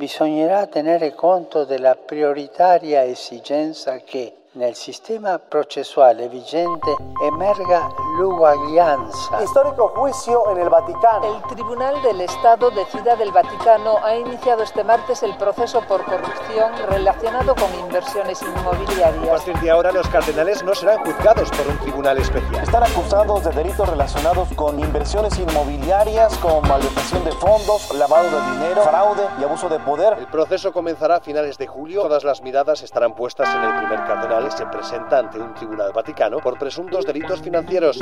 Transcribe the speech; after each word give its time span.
bisognerà 0.00 0.66
tenere 0.66 1.12
conto 1.12 1.64
della 1.66 1.94
prioritaria 1.94 3.04
esigenza 3.04 3.98
che 3.98 4.39
nel 4.52 4.74
sistema 4.74 5.38
processuale 5.38 6.28
vigente 6.28 6.96
emerga 7.22 7.88
l'uguaglianza. 8.18 9.40
Histórico 9.44 9.92
juicio 9.94 10.50
en 10.50 10.58
el 10.58 10.68
Vaticano. 10.68 11.36
El 11.36 11.42
Tribunal 11.54 12.02
del 12.02 12.20
Estado 12.22 12.70
de 12.70 12.84
Ciudad 12.86 13.16
del 13.16 13.30
Vaticano 13.30 13.98
ha 14.02 14.16
iniciado 14.16 14.64
este 14.64 14.82
martes 14.82 15.22
el 15.22 15.36
proceso 15.36 15.80
por 15.82 16.04
corrupción 16.04 16.72
relacionado 16.88 17.54
con 17.54 17.72
inversiones 17.78 18.42
inmobiliarias. 18.42 19.28
A 19.28 19.36
partir 19.36 19.56
de 19.60 19.70
ahora 19.70 19.92
los 19.92 20.08
cardenales 20.08 20.64
no 20.64 20.74
serán 20.74 20.98
juzgados 21.04 21.48
por 21.50 21.68
un 21.68 21.78
tribunal 21.78 22.18
especial. 22.18 22.64
Están 22.64 22.82
acusados 22.82 23.44
de 23.44 23.52
delitos 23.52 23.88
relacionados 23.88 24.48
con 24.56 24.80
inversiones 24.80 25.38
inmobiliarias, 25.38 26.36
con 26.38 26.66
malversación 26.66 27.24
de 27.24 27.32
fondos, 27.32 27.94
lavado 27.94 28.28
de 28.28 28.52
dinero, 28.52 28.82
fraude 28.82 29.22
y 29.40 29.44
abuso 29.44 29.68
de 29.68 29.78
poder. 29.78 30.14
El 30.18 30.26
proceso 30.26 30.72
comenzará 30.72 31.16
a 31.16 31.20
finales 31.20 31.56
de 31.56 31.68
julio. 31.68 32.02
Todas 32.02 32.24
las 32.24 32.42
miradas 32.42 32.82
estarán 32.82 33.14
puestas 33.14 33.48
en 33.54 33.62
el 33.62 33.76
primer 33.76 34.04
cardenal 34.06 34.39
se 34.48 34.64
presenta 34.66 35.18
ante 35.18 35.38
un 35.38 35.52
tribunal 35.54 35.92
vaticano 35.92 36.38
por 36.38 36.58
presuntos 36.58 37.04
delitos 37.04 37.42
financieros. 37.42 37.98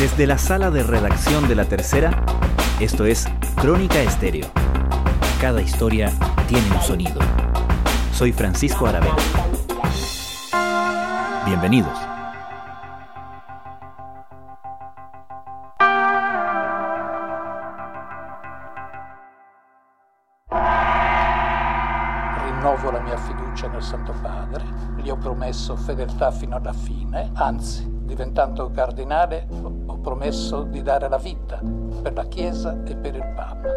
Desde 0.00 0.26
la 0.26 0.38
sala 0.38 0.70
de 0.70 0.82
redacción 0.82 1.48
de 1.48 1.56
La 1.56 1.64
Tercera, 1.64 2.24
esto 2.80 3.04
es 3.04 3.26
Crónica 3.60 4.00
Estéreo. 4.00 4.46
Cada 5.40 5.60
historia 5.60 6.12
tiene 6.48 6.70
un 6.70 6.80
sonido. 6.80 7.20
Soy 8.12 8.32
Francisco 8.32 8.86
Aravena. 8.86 9.16
Bienvenidos. 11.44 12.07
Promesso 25.68 25.76
fedeltà 25.76 26.30
fino 26.30 26.56
alla 26.56 26.72
fine, 26.72 27.30
anzi, 27.34 27.86
diventando 28.04 28.70
cardinale, 28.70 29.46
ho 29.86 29.98
promesso 29.98 30.62
di 30.62 30.82
dare 30.82 31.08
la 31.08 31.18
vita 31.18 31.60
per 32.02 32.14
la 32.14 32.24
Chiesa 32.24 32.82
e 32.84 32.94
per 32.96 33.14
il 33.14 33.24
Papa. 33.34 33.68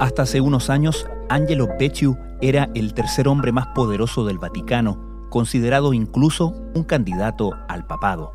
Hasta 0.00 0.22
hace 0.22 0.40
unos 0.40 0.68
años, 0.68 1.06
Angelo 1.28 1.68
Becciu 1.78 2.16
era 2.40 2.68
el 2.74 2.92
tercer 2.92 3.28
hombre 3.28 3.52
más 3.52 3.68
poderoso 3.68 4.24
del 4.24 4.38
Vaticano, 4.38 5.28
considerado 5.28 5.92
incluso 5.92 6.52
un 6.74 6.82
candidato 6.82 7.52
al 7.68 7.86
papado. 7.86 8.32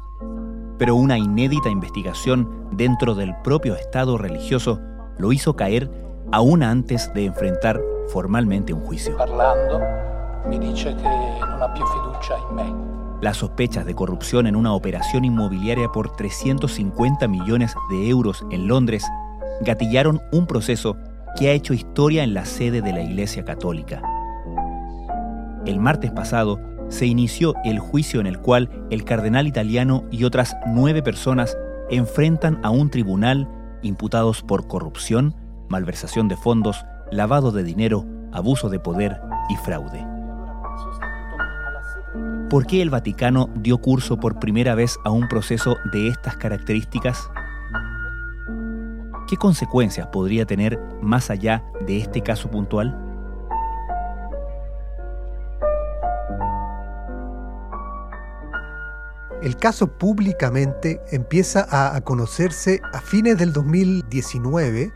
Pero 0.77 0.95
una 0.95 1.17
inédita 1.17 1.69
investigación 1.69 2.69
dentro 2.72 3.16
del 3.16 3.35
propio 3.44 3.75
Estado 3.75 4.17
religioso 4.17 4.79
lo 5.17 5.33
hizo 5.33 5.55
caer 5.55 5.89
aún 6.31 6.63
antes 6.63 7.11
de 7.13 7.25
enfrentar 7.25 7.81
formalmente 8.07 8.72
un 8.73 8.81
juicio. 8.81 9.17
Parlando, 9.17 9.81
mi 10.48 10.58
dice 10.59 10.95
che 10.95 11.03
non 11.40 11.62
ha 11.62 11.70
più 11.70 11.84
fiducia 11.86 12.38
in 12.50 12.56
me. 12.56 12.98
Las 13.22 13.38
sospechas 13.38 13.86
de 13.86 13.95
corrupción 13.95 14.45
en 14.45 14.56
una 14.56 14.73
operación 14.73 15.26
inmobiliaria 15.26 15.90
por 15.90 16.16
350 16.16 17.28
millones 17.28 17.73
de 17.90 18.09
euros 18.09 18.45
en 18.52 18.68
Londres 18.68 19.03
gatillaron 19.62 20.22
un 20.31 20.45
proceso 20.45 20.95
que 21.36 21.50
ha 21.50 21.53
hecho 21.53 21.73
historia 21.73 22.23
en 22.23 22.34
la 22.34 22.45
sede 22.45 22.81
de 22.81 22.94
la 22.94 23.02
Iglesia 23.02 23.44
Católica. 23.44 24.02
El 25.66 25.80
martes 25.80 26.12
pasado 26.12 26.59
se 26.90 27.06
inició 27.06 27.56
el 27.66 27.80
juicio 27.80 28.22
en 28.22 28.28
el 28.28 28.40
cual 28.40 28.70
el 28.90 29.03
cardenal 29.03 29.48
italiano 29.48 30.06
y 30.12 30.23
otras 30.23 30.56
nueve 30.68 31.02
personas 31.03 31.58
enfrentan 31.90 32.59
a 32.64 32.70
un 32.70 32.90
tribunal 32.90 33.50
imputados 33.81 34.42
por 34.42 34.68
corrupción, 34.68 35.36
malversación 35.70 36.28
de 36.28 36.38
fondos, 36.38 36.86
lavado 37.12 37.52
de 37.52 37.64
dinero, 37.64 38.06
abuso 38.31 38.70
de 38.70 38.80
poder 38.80 39.20
y 39.50 39.56
fraude. 39.58 40.06
¿Por 42.50 42.66
qué 42.66 42.81
el 42.81 42.90
Vaticano 42.90 43.50
dio 43.56 43.78
curso 43.78 44.17
por 44.17 44.40
primera 44.40 44.73
vez 44.73 44.98
a 45.03 45.12
un 45.12 45.28
proceso 45.28 45.76
de 45.92 46.08
estas 46.08 46.38
características? 46.38 47.30
¿Qué 49.28 49.35
consecuencias 49.35 50.08
podría 50.08 50.46
tener 50.46 50.80
más 51.02 51.30
allá 51.30 51.66
de 51.86 51.97
este 51.97 52.22
caso 52.22 52.50
puntual? 52.50 52.97
El 59.41 59.57
caso 59.57 59.97
públicamente 59.97 61.02
empieza 61.12 61.68
a, 61.69 62.00
conocerse 62.00 62.80
a 62.94 63.02
fines 63.02 63.38
del 63.38 63.52
2019, 63.52 64.94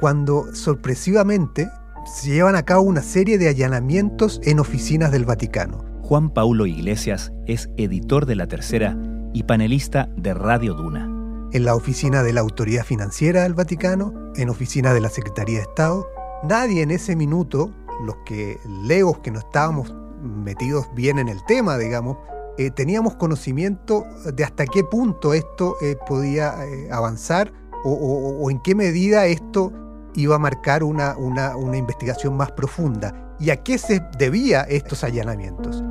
cuando 0.00 0.54
sorpresivamente 0.54 1.70
se 2.06 2.30
llevan 2.30 2.56
a 2.56 2.62
cabo 2.62 2.84
una 2.84 3.02
serie 3.02 3.36
de 3.36 3.50
allanamientos 3.50 4.40
en 4.44 4.58
oficinas 4.58 5.12
del 5.12 5.26
Vaticano. 5.26 5.83
Juan 6.04 6.28
Paulo 6.28 6.66
Iglesias 6.66 7.32
es 7.46 7.70
editor 7.78 8.26
de 8.26 8.34
La 8.34 8.46
Tercera 8.46 8.94
y 9.32 9.44
panelista 9.44 10.10
de 10.18 10.34
Radio 10.34 10.74
Duna. 10.74 11.08
En 11.50 11.64
la 11.64 11.74
oficina 11.74 12.22
de 12.22 12.34
la 12.34 12.42
Autoridad 12.42 12.84
Financiera 12.84 13.44
del 13.44 13.54
Vaticano, 13.54 14.12
en 14.36 14.50
oficina 14.50 14.92
de 14.92 15.00
la 15.00 15.08
Secretaría 15.08 15.56
de 15.56 15.62
Estado, 15.62 16.06
nadie 16.46 16.82
en 16.82 16.90
ese 16.90 17.16
minuto, 17.16 17.72
los 18.04 18.16
que 18.26 18.58
legos 18.82 19.20
que 19.20 19.30
no 19.30 19.38
estábamos 19.38 19.94
metidos 20.20 20.86
bien 20.94 21.18
en 21.18 21.30
el 21.30 21.42
tema, 21.46 21.78
digamos, 21.78 22.18
eh, 22.58 22.70
teníamos 22.70 23.14
conocimiento 23.14 24.04
de 24.30 24.44
hasta 24.44 24.66
qué 24.66 24.84
punto 24.84 25.32
esto 25.32 25.76
eh, 25.80 25.96
podía 26.06 26.66
eh, 26.66 26.90
avanzar 26.92 27.50
o, 27.82 28.50
en 28.50 28.60
qué 28.60 28.74
medida 28.74 29.24
esto 29.24 29.72
iba 30.14 30.36
a 30.36 30.38
marcar 30.38 30.84
una, 30.84 31.16
una, 31.16 31.56
una 31.56 31.78
investigación 31.78 32.36
más 32.36 32.52
profunda 32.52 33.34
y 33.40 33.48
a 33.48 33.62
qué 33.62 33.78
se 33.78 34.02
debía 34.18 34.62
estos 34.64 35.02
allanamientos. 35.02 35.82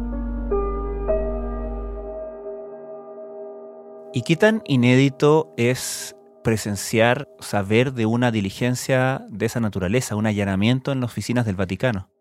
¿Y 4.16 4.22
qué 4.22 4.36
tan 4.36 4.62
inédito 4.68 5.52
es 5.58 6.16
presenciar, 6.44 7.28
saber 7.40 7.94
de 7.94 8.06
una 8.06 8.30
diligencia 8.32 9.26
de 9.32 9.48
esa 9.48 9.60
naturaleza, 9.60 10.16
un 10.16 10.28
allanamiento 10.28 10.92
en 10.92 11.00
las 11.00 11.10
oficinas 11.10 11.48
del 11.48 11.56
Vaticano? 11.56 12.12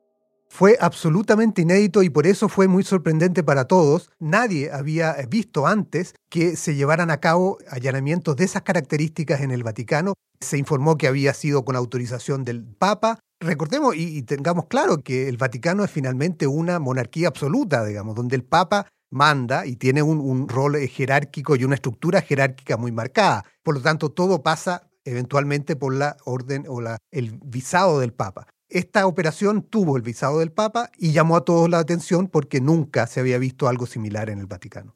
Fue 0.48 0.78
absolutamente 0.81 1.60
inédito 1.60 2.02
y 2.02 2.08
por 2.08 2.26
eso 2.26 2.48
fue 2.48 2.66
muy 2.66 2.82
sorprendente 2.82 3.42
para 3.42 3.66
todos. 3.66 4.10
Nadie 4.19 4.72
había 4.72 5.14
visto 5.28 5.66
antes 5.66 6.14
que 6.31 6.56
se 6.56 6.75
llevaran 6.75 7.10
a 7.10 7.20
cabo 7.20 7.58
allanamientos 7.70 8.36
de 8.36 8.44
esas 8.44 8.62
características 8.62 9.42
en 9.42 9.50
el 9.50 9.62
Vaticano. 9.62 10.14
Se 10.41 10.56
informó 10.56 10.97
que 10.97 11.08
había 11.08 11.34
sido 11.34 11.62
con 11.66 11.76
autorización 11.76 12.44
del 12.44 12.64
Papa. 12.64 13.19
Recordemos 13.38 13.97
y, 13.97 14.22
tengamos 14.22 14.64
claro 14.66 15.02
que 15.02 15.28
el 15.28 15.36
Vaticano 15.36 15.84
es 15.84 15.91
finalmente 15.91 16.47
una 16.47 16.78
monarquía 16.78 17.28
absoluta, 17.28 17.84
digamos, 17.84 18.14
donde 18.14 18.36
el 18.36 18.44
Papa 18.44 18.86
manda 19.12 19.66
y 19.66 19.76
tiene 19.76 20.02
un, 20.02 20.48
rol 20.48 20.76
jerárquico 20.88 21.54
y 21.54 21.64
una 21.64 21.76
estructura 21.76 22.22
jerárquica 22.22 22.76
muy 22.76 22.90
marcada. 22.90 23.44
Por 23.62 23.74
lo 23.74 23.80
tanto, 23.80 24.10
todo 24.10 24.42
pasa 24.42 24.88
eventualmente 25.04 25.76
por 25.76 25.94
la 25.94 26.16
orden 26.24 26.64
o 26.68 26.80
la, 26.80 26.98
el 27.10 27.38
visado 27.44 28.00
del 28.00 28.12
Papa. 28.12 28.46
Esta 28.68 29.06
operación 29.06 29.62
tuvo 29.62 29.96
el 29.96 30.02
visado 30.02 30.38
del 30.38 30.50
Papa 30.50 30.90
y 30.96 31.12
llamó 31.12 31.36
a 31.36 31.44
todos 31.44 31.68
la 31.68 31.78
atención 31.78 32.26
porque 32.26 32.60
nunca 32.60 33.06
se 33.06 33.20
había 33.20 33.38
visto 33.38 33.68
algo 33.68 33.86
similar 33.86 34.30
en 34.30 34.38
el 34.38 34.46
Vaticano. 34.46 34.94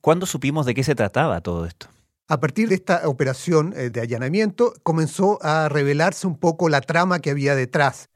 ¿Cuándo 0.00 0.26
supimos 0.26 0.66
de 0.66 0.74
qué 0.74 0.84
se 0.84 0.94
trataba 0.94 1.40
todo 1.40 1.64
esto? 1.64 1.88
A 2.28 2.40
partir 2.40 2.68
de 2.68 2.74
esta 2.74 3.08
operación 3.08 3.74
eh, 3.76 3.90
de 3.90 4.00
allanamiento 4.00 4.74
comenzó 4.82 5.38
a 5.42 5.68
revelarse 5.68 6.26
un 6.26 6.36
poco 6.38 6.68
la 6.68 6.80
trama 6.80 7.20
que 7.20 7.30
había 7.30 7.54
detrás. 7.54 8.08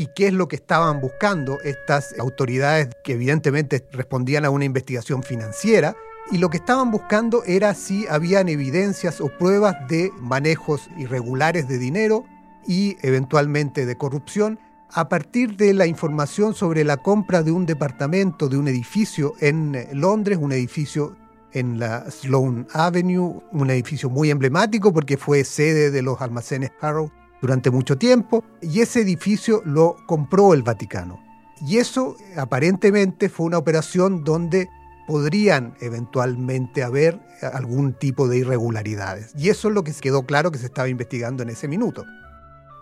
¿Y 0.00 0.06
qué 0.06 0.28
es 0.28 0.32
lo 0.32 0.48
que 0.48 0.56
estaban 0.56 1.02
buscando 1.02 1.60
estas 1.60 2.18
autoridades 2.18 2.88
que 3.04 3.12
evidentemente 3.12 3.86
respondían 3.92 4.46
a 4.46 4.50
una 4.50 4.64
investigación 4.64 5.22
financiera? 5.22 5.94
y 6.32 6.38
lo 6.38 6.48
que 6.48 6.58
estaban 6.58 6.90
buscando 6.90 7.42
era 7.44 7.74
si 7.74 8.06
habían 8.06 8.48
evidencias 8.48 9.20
o 9.20 9.28
pruebas 9.36 9.74
de 9.88 10.12
manejos 10.20 10.88
irregulares 10.96 11.66
de 11.66 11.76
dinero 11.76 12.24
y 12.66 12.96
eventualmente 13.02 13.84
de 13.84 13.96
corrupción 13.96 14.58
a 14.90 15.08
partir 15.08 15.56
de 15.56 15.74
la 15.74 15.86
información 15.86 16.54
sobre 16.54 16.84
la 16.84 16.98
compra 16.98 17.42
de 17.42 17.50
un 17.50 17.66
departamento, 17.66 18.48
de 18.48 18.58
un 18.58 18.68
edificio 18.68 19.34
en 19.40 19.88
Londres, 19.92 20.38
un 20.40 20.52
edificio 20.52 21.16
en 21.52 21.78
la 21.80 22.10
Sloane 22.10 22.66
Avenue, 22.72 23.42
un 23.50 23.70
edificio 23.70 24.08
muy 24.08 24.30
emblemático 24.30 24.92
porque 24.92 25.16
fue 25.16 25.42
sede 25.42 25.90
de 25.90 26.02
los 26.02 26.22
almacenes 26.22 26.70
Harrow 26.80 27.10
durante 27.40 27.70
mucho 27.70 27.96
tiempo, 27.98 28.44
y 28.60 28.80
ese 28.80 29.00
edificio 29.00 29.62
lo 29.64 29.96
compró 30.06 30.54
el 30.54 30.62
Vaticano. 30.62 31.20
Y 31.66 31.78
eso 31.78 32.16
aparentemente 32.36 33.28
fue 33.28 33.46
una 33.46 33.58
operación 33.58 34.24
donde 34.24 34.68
podrían 35.06 35.74
eventualmente 35.80 36.82
haber 36.82 37.20
algún 37.52 37.94
tipo 37.94 38.28
de 38.28 38.38
irregularidades. 38.38 39.32
Y 39.36 39.48
eso 39.48 39.68
es 39.68 39.74
lo 39.74 39.82
que 39.82 39.92
quedó 39.92 40.24
claro 40.24 40.50
que 40.50 40.58
se 40.58 40.66
estaba 40.66 40.88
investigando 40.88 41.42
en 41.42 41.50
ese 41.50 41.68
minuto. 41.68 42.04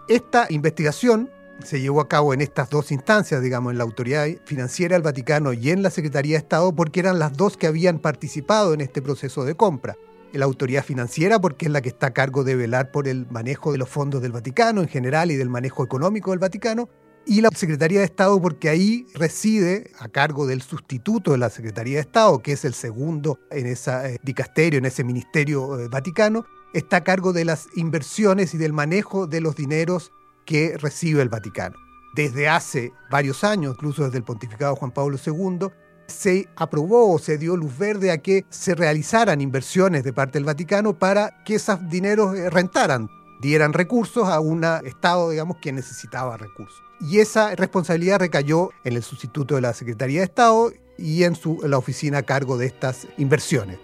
Esta 0.08 0.46
investigación 0.50 1.31
se 1.64 1.81
llevó 1.81 2.00
a 2.00 2.08
cabo 2.08 2.34
en 2.34 2.40
estas 2.40 2.70
dos 2.70 2.93
instancias, 2.93 3.43
digamos, 3.43 3.72
en 3.72 3.78
la 3.78 3.84
Autoridad 3.84 4.26
Financiera 4.44 4.94
del 4.94 5.02
Vaticano 5.02 5.52
y 5.52 5.70
en 5.70 5.82
la 5.82 5.90
Secretaría 5.90 6.34
de 6.34 6.38
Estado, 6.38 6.75
porque 6.75 7.00
eran 7.00 7.19
las 7.19 7.37
dos 7.37 7.56
que 7.56 7.66
habían 7.66 7.99
participado 7.99 8.75
en 8.75 8.81
este 8.81 9.02
proceso 9.02 9.44
de 9.44 9.55
compra. 9.55 9.96
La 10.33 10.45
autoridad 10.45 10.85
financiera 10.85 11.41
porque 11.41 11.67
es 11.67 11.73
la 11.73 11.81
que 11.81 11.89
está 11.89 12.09
a 12.09 12.13
cargo 12.13 12.45
de 12.45 12.57
velar 12.57 12.91
por 12.91 13.09
el 13.09 13.27
manejo 13.31 13.73
de 13.73 13.79
los 13.79 13.89
fondos 13.89 14.23
del 14.23 14.33
Vaticano 14.33 14.81
en 14.81 14.89
general 14.89 15.31
y 15.31 15.37
del 15.37 15.49
manejo 15.49 15.85
económico 15.85 16.31
del 16.31 16.39
Vaticano, 16.39 16.89
y 17.29 17.43
la 17.43 17.51
Secretaría 17.55 17.99
de 17.99 18.07
Estado 18.07 18.41
porque 18.41 18.71
ahí 18.71 19.07
reside 19.15 19.91
a 19.99 20.09
cargo 20.09 20.47
del 20.47 20.63
sustituto 20.63 21.33
de 21.33 21.39
la 21.39 21.51
Secretaría 21.51 21.97
de 21.97 22.01
Estado, 22.01 22.39
que 22.39 22.53
es 22.53 22.65
el 22.65 22.73
segundo 22.73 23.39
en 23.51 23.67
ese 23.67 24.15
eh, 24.15 24.19
dicasterio, 24.23 24.79
en 24.79 24.87
ese 24.87 25.05
ministerio 25.05 25.79
eh, 25.79 25.89
vaticano, 25.89 26.47
está 26.73 26.99
a 26.99 27.05
cargo 27.05 27.35
de 27.35 27.45
las 27.45 27.67
inversiones 27.77 28.55
y 28.55 28.59
del 28.59 28.73
manejo 28.73 29.27
de 29.27 29.43
los 29.43 29.57
dineros 29.57 30.11
que 30.47 30.79
recibe 30.79 31.21
el 31.21 31.29
Vaticano. 31.29 31.77
Desde 32.15 32.49
hace 32.49 32.93
varios 33.11 33.45
años, 33.45 33.75
incluso 33.77 34.05
desde 34.05 34.17
el 34.17 34.25
pontificado 34.25 34.75
Juan 34.77 34.93
Pablo 34.93 35.19
II, 35.23 35.69
se 36.08 36.49
aprobó 36.56 37.14
o 37.14 37.19
se 37.19 37.38
dio 37.38 37.56
luz 37.56 37.76
verde 37.78 38.10
a 38.10 38.19
que 38.19 38.44
se 38.50 38.75
realizaran 38.75 39.40
inversiones 39.40 40.02
de 40.02 40.12
parte 40.12 40.38
del 40.38 40.44
Vaticano 40.44 40.99
para 40.99 41.44
que 41.44 41.55
esos 41.55 41.88
dineros 41.88 42.37
eh, 42.37 42.50
rentaran, 42.50 43.08
dieran 43.40 43.72
recursos 43.72 44.28
a 44.28 44.40
un 44.40 44.64
Estado, 44.84 45.31
digamos, 45.31 45.58
que 45.58 45.72
necesitaba 45.72 46.37
recursos. 46.37 46.82
Y 47.00 47.20
esa 47.20 47.55
responsabilidad 47.55 48.19
recayó 48.19 48.70
en 48.82 48.96
el 48.96 49.02
sustituto 49.05 49.55
de 49.55 49.60
la 49.60 49.72
Secretaría 49.72 50.20
de 50.20 50.25
Estado 50.25 50.72
y 50.96 51.22
en, 51.22 51.37
su, 51.37 51.60
la 51.62 51.78
oficina 51.78 52.19
a 52.19 52.22
cargo 52.22 52.58
de 52.58 52.66
estas 52.66 53.06
inversiones. 53.19 53.78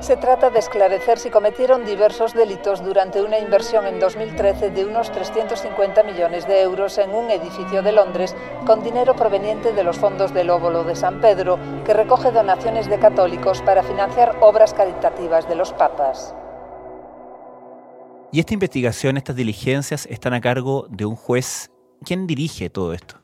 Se 0.00 0.16
trata 0.16 0.50
de 0.50 0.60
esclarecer 0.60 1.18
si 1.18 1.28
cometieron 1.28 1.84
diversos 1.84 2.32
delitos 2.32 2.84
durante 2.84 3.20
una 3.20 3.38
inversión 3.38 3.84
en 3.86 3.98
2013 3.98 4.70
de 4.70 4.84
unos 4.84 5.10
350 5.10 6.04
millones 6.04 6.46
de 6.46 6.62
euros 6.62 6.98
en 6.98 7.10
un 7.10 7.30
edificio 7.30 7.82
de 7.82 7.90
Londres 7.92 8.36
con 8.64 8.82
dinero 8.82 9.16
proveniente 9.16 9.72
de 9.72 9.82
los 9.82 9.98
fondos 9.98 10.32
del 10.32 10.50
óvulo 10.50 10.84
de 10.84 10.94
San 10.94 11.20
Pedro, 11.20 11.58
que 11.84 11.94
recoge 11.94 12.30
donaciones 12.30 12.88
de 12.88 13.00
católicos 13.00 13.60
para 13.62 13.82
financiar 13.82 14.36
obras 14.40 14.72
caritativas 14.72 15.48
de 15.48 15.56
los 15.56 15.72
papas. 15.72 16.32
Y 18.30 18.40
esta 18.40 18.54
investigación, 18.54 19.16
estas 19.16 19.36
diligencias 19.36 20.06
están 20.06 20.32
a 20.34 20.40
cargo 20.40 20.86
de 20.90 21.06
un 21.06 21.16
juez. 21.16 21.70
¿Quién 22.04 22.26
dirige 22.26 22.70
todo 22.70 22.92
esto? 22.92 23.16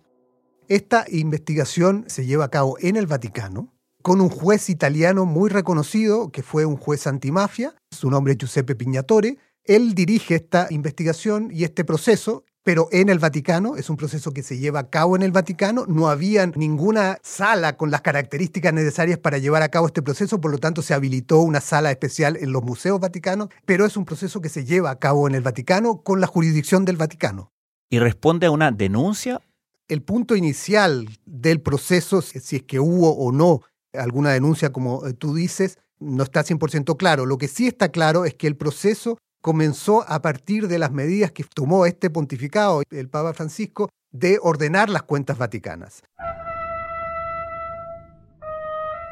Esta 0.67 1.05
investigación 1.09 2.05
se 2.09 2.27
lleva 2.27 2.47
a 2.47 2.51
cabo 2.51 2.77
en 2.81 2.97
el 2.97 3.07
Vaticano 3.07 3.74
con 4.05 4.21
un 4.21 4.29
juez 4.29 4.69
italiano 4.69 5.25
muy 5.25 5.49
reconocido, 5.49 6.31
que 6.31 6.43
fue 6.43 6.67
un 6.67 6.77
juez 6.77 7.07
antimafia, 7.07 7.75
su 7.91 8.11
nombre 8.11 8.35
es 8.35 8.39
Giuseppe 8.39 8.75
Pignatore. 8.75 9.39
Él 9.65 9.95
dirige 9.95 10.35
esta 10.35 10.67
investigación 10.69 11.49
y 11.51 11.65
este 11.65 11.87
proceso, 11.87 12.45
pero 12.63 12.89
en 12.93 13.09
el 13.09 13.19
Vaticano, 13.19 13.77
es 13.77 13.89
un 13.89 13.97
proceso 13.97 14.33
que 14.33 14.43
se 14.43 14.59
lleva 14.59 14.81
a 14.81 14.91
cabo 14.91 15.17
en 15.17 15.23
el 15.23 15.33
Vaticano, 15.33 15.87
no 15.89 16.11
había 16.11 16.47
ninguna 16.47 17.17
sala 17.23 17.79
con 17.79 17.91
las 17.91 18.03
características 18.03 18.75
necesarias 18.75 19.19
para 19.19 19.39
llevar 19.39 19.63
a 19.63 19.71
cabo 19.71 19.87
este 19.87 20.03
proceso, 20.03 20.39
por 20.39 20.51
lo 20.51 20.59
tanto 20.59 20.83
se 20.83 20.93
habilitó 20.93 21.39
una 21.39 21.63
sala 21.63 21.91
especial 21.91 22.37
en 22.37 22.53
los 22.53 22.63
museos 22.63 23.01
vaticanos, 23.01 23.49
pero 23.65 23.87
es 23.87 23.97
un 23.97 24.05
proceso 24.05 24.43
que 24.43 24.51
se 24.51 24.67
lleva 24.67 24.91
a 24.91 24.99
cabo 24.99 25.27
en 25.29 25.35
el 25.35 25.41
Vaticano 25.41 26.03
con 26.03 26.21
la 26.21 26.27
jurisdicción 26.27 26.85
del 26.85 26.99
Vaticano. 26.99 27.53
¿Y 27.89 28.01
responde 28.01 28.49
a 28.49 28.51
una 28.51 28.71
denuncia? 28.71 29.41
El 29.89 30.03
punto 30.03 30.37
inicial 30.37 31.09
del 31.25 31.63
proceso, 31.63 32.21
si 32.21 32.57
es 32.57 32.63
que 32.65 32.81
hubo 32.81 33.17
o 33.17 33.33
no 33.33 33.63
alguna 33.95 34.31
denuncia, 34.31 34.73
como 34.73 35.07
eh, 35.07 35.13
tú 35.13 35.35
dices, 35.35 35.79
no 35.99 36.23
está 36.23 36.45
100% 36.45 36.97
claro. 36.97 37.27
Lo 37.27 37.39
que 37.39 37.49
sí 37.49 37.67
está 37.67 37.91
claro 37.91 38.25
es 38.25 38.35
que 38.35 38.47
el 38.47 38.57
proceso 38.57 39.19
comenzó 39.41 40.09
a 40.09 40.23
partir 40.23 40.69
de 40.69 40.79
las 40.79 40.91
medidas 40.91 41.31
que 41.33 41.45
tomó 41.45 41.87
este 41.87 42.11
pontificado, 42.11 42.83
el 42.91 43.09
Papa 43.09 43.35
Francisco, 43.35 43.91
de 44.11 44.39
ordenar 44.41 44.89
las 44.89 45.03
cuentas 45.03 45.37
vaticanas. 45.37 46.03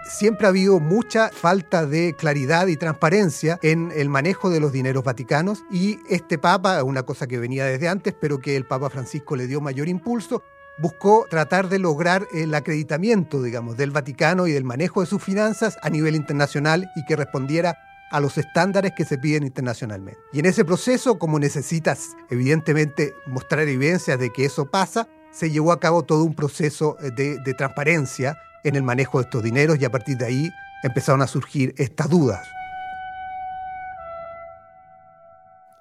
Siempre 0.04 0.46
ha 0.46 0.50
habido 0.50 0.80
mucha 0.80 1.28
falta 1.30 1.86
de 1.86 2.14
claridad 2.18 2.66
y 2.66 2.76
transparencia 2.76 3.58
en 3.62 3.92
el 3.94 4.08
manejo 4.08 4.50
de 4.50 4.58
los 4.58 4.72
dineros 4.72 5.04
vaticanos 5.04 5.64
y 5.70 5.98
este 6.08 6.38
Papa, 6.38 6.82
una 6.82 7.04
cosa 7.04 7.26
que 7.26 7.38
venía 7.38 7.64
desde 7.66 7.88
antes, 7.88 8.14
pero 8.20 8.38
que 8.38 8.56
el 8.56 8.66
Papa 8.66 8.90
Francisco 8.90 9.36
le 9.36 9.46
dio 9.46 9.60
mayor 9.60 9.88
impulso, 9.88 10.42
buscó 10.78 11.26
tratar 11.28 11.68
de 11.68 11.78
lograr 11.78 12.26
el 12.32 12.54
acreditamiento, 12.54 13.42
digamos, 13.42 13.76
del 13.76 13.90
Vaticano 13.90 14.46
y 14.46 14.52
del 14.52 14.64
manejo 14.64 15.00
de 15.00 15.06
sus 15.06 15.22
finanzas 15.22 15.78
a 15.82 15.90
nivel 15.90 16.16
internacional 16.16 16.90
y 16.96 17.04
que 17.04 17.16
respondiera 17.16 17.78
a 18.10 18.20
los 18.20 18.36
estándares 18.36 18.92
que 18.96 19.04
se 19.04 19.18
piden 19.18 19.42
internacionalmente. 19.42 20.20
Y 20.32 20.40
en 20.40 20.46
ese 20.46 20.64
proceso, 20.64 21.18
como 21.18 21.38
necesitas 21.38 22.10
evidentemente 22.30 23.14
mostrar 23.26 23.66
evidencias 23.66 24.18
de 24.18 24.30
que 24.30 24.44
eso 24.44 24.66
pasa, 24.66 25.08
se 25.30 25.50
llevó 25.50 25.72
a 25.72 25.80
cabo 25.80 26.02
todo 26.02 26.24
un 26.24 26.34
proceso 26.34 26.96
de, 27.00 27.38
de 27.38 27.54
transparencia 27.54 28.36
en 28.64 28.76
el 28.76 28.82
manejo 28.82 29.18
de 29.18 29.24
estos 29.24 29.42
dineros 29.42 29.78
y 29.80 29.84
a 29.86 29.90
partir 29.90 30.18
de 30.18 30.26
ahí 30.26 30.50
empezaron 30.82 31.22
a 31.22 31.26
surgir 31.26 31.74
estas 31.78 32.10
dudas. 32.10 32.46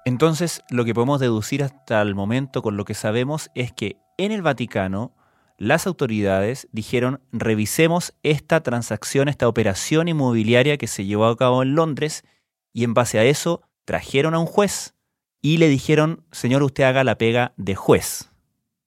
Entonces, 0.04 0.62
lo 0.68 0.84
que 0.84 0.94
podemos 0.94 1.20
deducir 1.20 1.62
hasta 1.62 2.02
el 2.02 2.14
momento 2.14 2.60
con 2.60 2.76
lo 2.76 2.84
que 2.84 2.94
sabemos 2.94 3.50
es 3.54 3.72
que 3.72 3.96
en 4.18 4.32
el 4.32 4.42
Vaticano 4.42 5.14
las 5.58 5.86
autoridades 5.86 6.66
dijeron 6.72 7.20
revisemos 7.30 8.14
esta 8.24 8.62
transacción, 8.62 9.28
esta 9.28 9.46
operación 9.46 10.08
inmobiliaria 10.08 10.76
que 10.76 10.88
se 10.88 11.04
llevó 11.04 11.26
a 11.26 11.36
cabo 11.36 11.62
en 11.62 11.76
Londres 11.76 12.24
y 12.72 12.82
en 12.82 12.94
base 12.94 13.20
a 13.20 13.24
eso 13.24 13.62
trajeron 13.84 14.34
a 14.34 14.40
un 14.40 14.46
juez 14.46 14.94
y 15.40 15.58
le 15.58 15.68
dijeron, 15.68 16.24
señor, 16.32 16.64
usted 16.64 16.84
haga 16.84 17.04
la 17.04 17.16
pega 17.18 17.52
de 17.56 17.76
juez, 17.76 18.30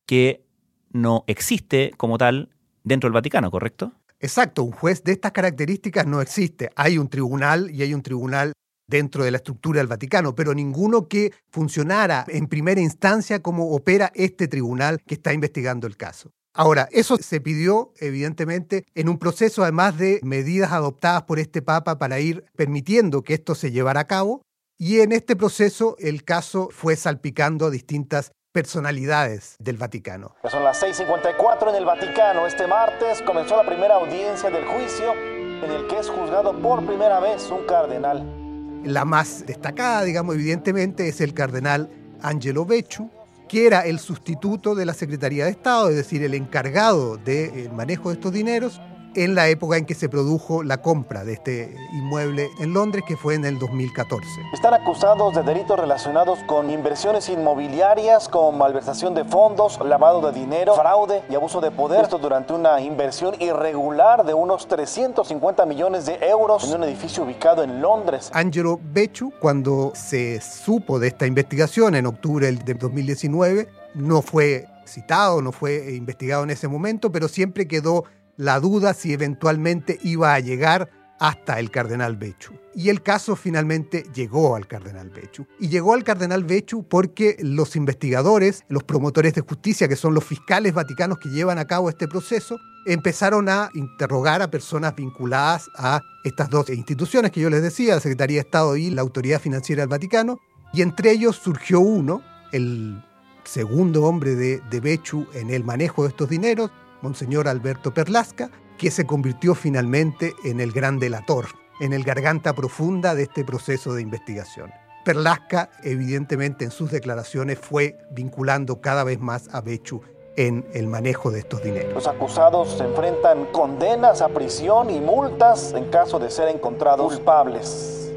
que 0.06 0.46
no 0.92 1.24
existe 1.28 1.92
como 1.98 2.18
tal 2.18 2.50
dentro 2.84 3.08
del 3.08 3.14
Vaticano, 3.14 3.52
¿correcto? 3.52 3.94
Exacto, 4.20 4.64
un 4.64 4.72
juez 4.72 5.04
de 5.04 5.12
estas 5.14 5.32
características 5.32 6.06
no 6.08 6.22
existe. 6.22 6.72
Hay 6.76 6.98
un 6.98 7.10
tribunal 7.10 7.70
y 7.72 7.84
hay 7.84 7.94
un 7.94 8.02
tribunal 8.02 8.54
dentro 8.88 9.24
de 9.24 9.32
la 9.32 9.38
estructura 9.38 9.80
del 9.80 9.88
Vaticano, 9.88 10.36
pero 10.36 10.54
ninguno 10.54 11.08
que 11.08 11.34
funcionara 11.50 12.26
en 12.28 12.48
primera 12.48 12.82
instancia 12.82 13.42
como 13.42 13.72
opera 13.72 14.12
este 14.16 14.48
tribunal 14.48 15.02
que 15.06 15.16
está 15.16 15.34
investigando 15.34 15.88
el 15.88 15.98
caso. 15.98 16.32
Ahora, 16.54 16.88
eso 16.92 17.18
se 17.18 17.42
pidió, 17.42 17.92
evidentemente, 17.98 18.86
en 18.96 19.10
un 19.10 19.20
proceso 19.20 19.64
además 19.64 19.98
de 19.98 20.22
medidas 20.24 20.72
adoptadas 20.72 21.24
por 21.24 21.38
este 21.38 21.62
Papa 21.62 21.98
para 21.98 22.22
ir 22.22 22.46
permitiendo 22.56 23.24
que 23.24 23.34
esto 23.34 23.56
se 23.56 23.72
llevara 23.72 24.00
a 24.00 24.08
cabo, 24.08 24.42
y 24.78 25.02
en 25.02 25.12
este 25.12 25.36
proceso 25.36 25.96
el 26.00 26.24
caso 26.24 26.70
fue 26.72 26.96
salpicando 26.96 27.66
a 27.66 27.70
distintas 27.70 28.32
personalidades 28.54 29.58
del 29.60 29.76
Vaticano. 29.76 30.36
son 30.50 30.64
las 30.64 30.82
6.54 30.82 31.70
en 31.70 31.76
el 31.76 31.86
Vaticano. 31.86 32.48
Este 32.48 32.68
martes 32.68 33.22
comenzó 33.22 33.58
la 33.58 33.66
primera 33.66 33.96
audiencia 33.96 34.50
del 34.50 34.66
juicio 34.66 35.14
en 35.62 35.72
el 35.72 35.88
que 35.88 36.00
es 36.00 36.10
juzgado 36.10 36.58
por 36.62 36.86
primera 36.86 37.20
vez 37.20 37.50
un 37.52 37.66
cardenal. 37.66 38.45
La 38.86 39.04
más 39.04 39.46
destacada, 39.48 40.04
digamos, 40.04 40.36
evidentemente, 40.36 41.08
es 41.08 41.20
el 41.20 41.34
cardenal 41.34 41.90
Angelo 42.22 42.66
Becciu, 42.66 43.10
que 43.50 43.66
era 43.66 43.82
el 43.82 43.98
sustituto 43.98 44.76
de 44.76 44.86
la 44.86 44.94
Secretaría 44.94 45.46
de 45.46 45.52
Estado, 45.52 45.89
es 45.89 45.96
decir, 45.96 46.22
el 46.22 46.36
encargado 46.36 47.18
del 47.18 47.72
manejo 47.72 48.10
de 48.10 48.15
estos 48.15 48.32
dineros, 48.32 48.80
en 49.15 49.36
la 49.36 49.48
época 49.48 49.77
en 49.77 49.86
que 49.86 49.95
se 49.95 50.10
produjo 50.10 50.63
la 50.63 50.81
compra 50.81 51.24
de 51.24 51.34
este 51.34 51.75
inmueble 51.93 52.50
en 52.60 52.74
Londres, 52.74 53.03
que 53.07 53.15
fue 53.17 53.36
en 53.36 53.45
el 53.45 53.57
2014. 53.57 54.27
Están 54.53 54.74
acusados 54.74 55.36
de 55.36 55.43
delitos 55.43 55.79
relacionados 55.79 56.39
con 56.45 56.69
inversiones 56.69 57.29
inmobiliarias, 57.29 58.29
con 58.29 58.57
malversación 58.57 59.15
de 59.15 59.24
fondos, 59.24 59.79
lavado 59.84 60.22
de 60.29 60.38
dinero, 60.38 60.75
fraude 60.75 61.24
y 61.29 61.36
abuso 61.36 61.62
de 61.62 61.72
poder. 61.72 62.03
Esto 62.03 62.17
durante 62.17 62.53
una 62.53 62.81
inversión 62.81 63.36
irregular 63.39 64.25
de 64.25 64.34
unos 64.34 64.67
350 64.67 65.65
millones 65.65 66.05
de 66.05 66.17
euros 66.27 66.69
en 66.69 66.77
un 66.77 66.84
edificio 66.84 67.24
ubicado 67.24 67.63
en 67.63 67.81
Londres. 67.81 68.29
Angelo 68.34 68.79
Becciu, 68.91 69.31
cuando 69.39 69.91
se 69.95 70.41
supo 70.41 71.00
de 71.00 71.07
esta 71.07 71.25
investigación 71.25 71.95
en 71.95 72.05
octubre 72.05 72.51
de 72.51 72.74
2019, 72.74 73.69
no 73.95 74.22
fue 74.22 74.67
citado, 74.86 75.41
no 75.41 75.51
fue 75.51 75.95
investigado 75.95 76.43
en 76.43 76.51
ese 76.51 76.67
momento, 76.67 77.12
pero 77.12 77.27
siempre 77.27 77.67
quedó 77.67 78.05
la 78.38 78.60
duda 78.60 78.94
si 78.94 79.13
eventualmente 79.13 80.00
iba 80.04 80.34
a 80.34 80.39
llegar 80.39 80.89
hasta 81.20 81.60
el 81.60 81.72
cardenal 81.72 82.18
Bechu. 82.18 82.54
Y 82.74 82.89
el 82.89 83.01
caso 83.01 83.36
finalmente 83.36 84.06
llegó 84.13 84.56
al 84.56 84.68
cardenal 84.68 85.10
Bechu. 85.10 85.48
Y 85.60 85.70
llegó 85.70 85.94
al 85.94 86.04
cardenal 86.04 86.44
Bechu 86.44 86.88
porque 86.88 87.38
los 87.39 87.75
investigadores, 87.75 88.63
los 88.68 88.84
promotores 88.84 89.34
de 89.34 89.42
justicia, 89.42 89.88
que 89.88 89.96
son 89.96 90.13
los 90.13 90.25
fiscales 90.25 90.74
vaticanos 90.74 91.18
que 91.20 91.30
llevan 91.30 91.58
a 91.58 91.65
cabo 91.65 91.89
este 91.89 92.08
proceso, 92.08 92.58
empezaron 92.86 93.48
a 93.48 93.70
interrogar 93.74 94.42
a 94.42 94.51
personas 94.51 94.96
vinculadas 94.96 95.70
a 95.77 96.01
estas 96.24 96.50
dos 96.50 96.70
instituciones 96.70 97.32
que 97.32 97.39
yo 97.39 97.50
les 97.50 97.63
decía, 97.63 97.96
la 97.96 98.01
Secretaría 98.01 98.38
de 98.38 98.48
Estado 98.48 98.75
y 98.75 98.89
la 98.89 99.01
Autoridad 99.01 99.39
Financiera 99.39 99.84
del 99.84 99.89
Vaticano. 99.89 100.39
Y 100.74 100.82
entre 100.82 101.12
ellos 101.12 101.38
surgió 101.38 101.80
uno, 101.80 102.22
el 102.51 103.01
segundo 103.46 104.04
hombre 104.04 104.36
de, 104.36 104.62
de 104.70 104.80
Bechu 104.82 105.27
en 105.34 105.50
el 105.50 105.63
manejo 105.63 106.04
de 106.04 106.10
estos 106.10 106.30
dineros, 106.30 106.72
Monseñor 107.06 107.48
Alberto 107.48 107.94
Perlasca, 107.94 108.50
que 108.80 108.90
se 108.90 109.06
convirtió 109.06 109.54
finalmente 109.54 110.34
en 110.44 110.60
el 110.60 110.72
gran 110.72 110.98
delator, 110.98 111.46
en 111.80 111.94
el 111.94 112.04
garganta 112.04 112.54
profunda 112.54 113.14
de 113.14 113.24
este 113.24 113.46
proceso 113.46 113.94
de 113.94 114.02
investigación. 114.02 114.72
Perlasca, 115.04 115.70
evidentemente, 115.84 116.66
en 116.66 116.72
sus 116.72 116.90
declaraciones 116.90 117.60
fue 117.60 117.96
vinculando 118.10 118.82
cada 118.82 119.04
vez 119.04 119.20
más 119.20 119.54
a 119.54 119.62
Bechu 119.62 120.02
en 120.36 120.66
el 120.74 120.88
manejo 120.88 121.30
de 121.30 121.40
estos 121.40 121.62
dineros. 121.62 121.94
Los 121.94 122.08
acusados 122.08 122.76
se 122.76 122.84
enfrentan 122.84 123.46
condenas 123.52 124.24
a 124.24 124.30
prisión 124.30 124.90
y 124.90 125.00
multas 125.00 125.74
en 125.74 125.86
caso 125.92 126.18
de 126.18 126.32
ser 126.32 126.50
encontrados 126.50 127.18
culpables. 127.18 128.12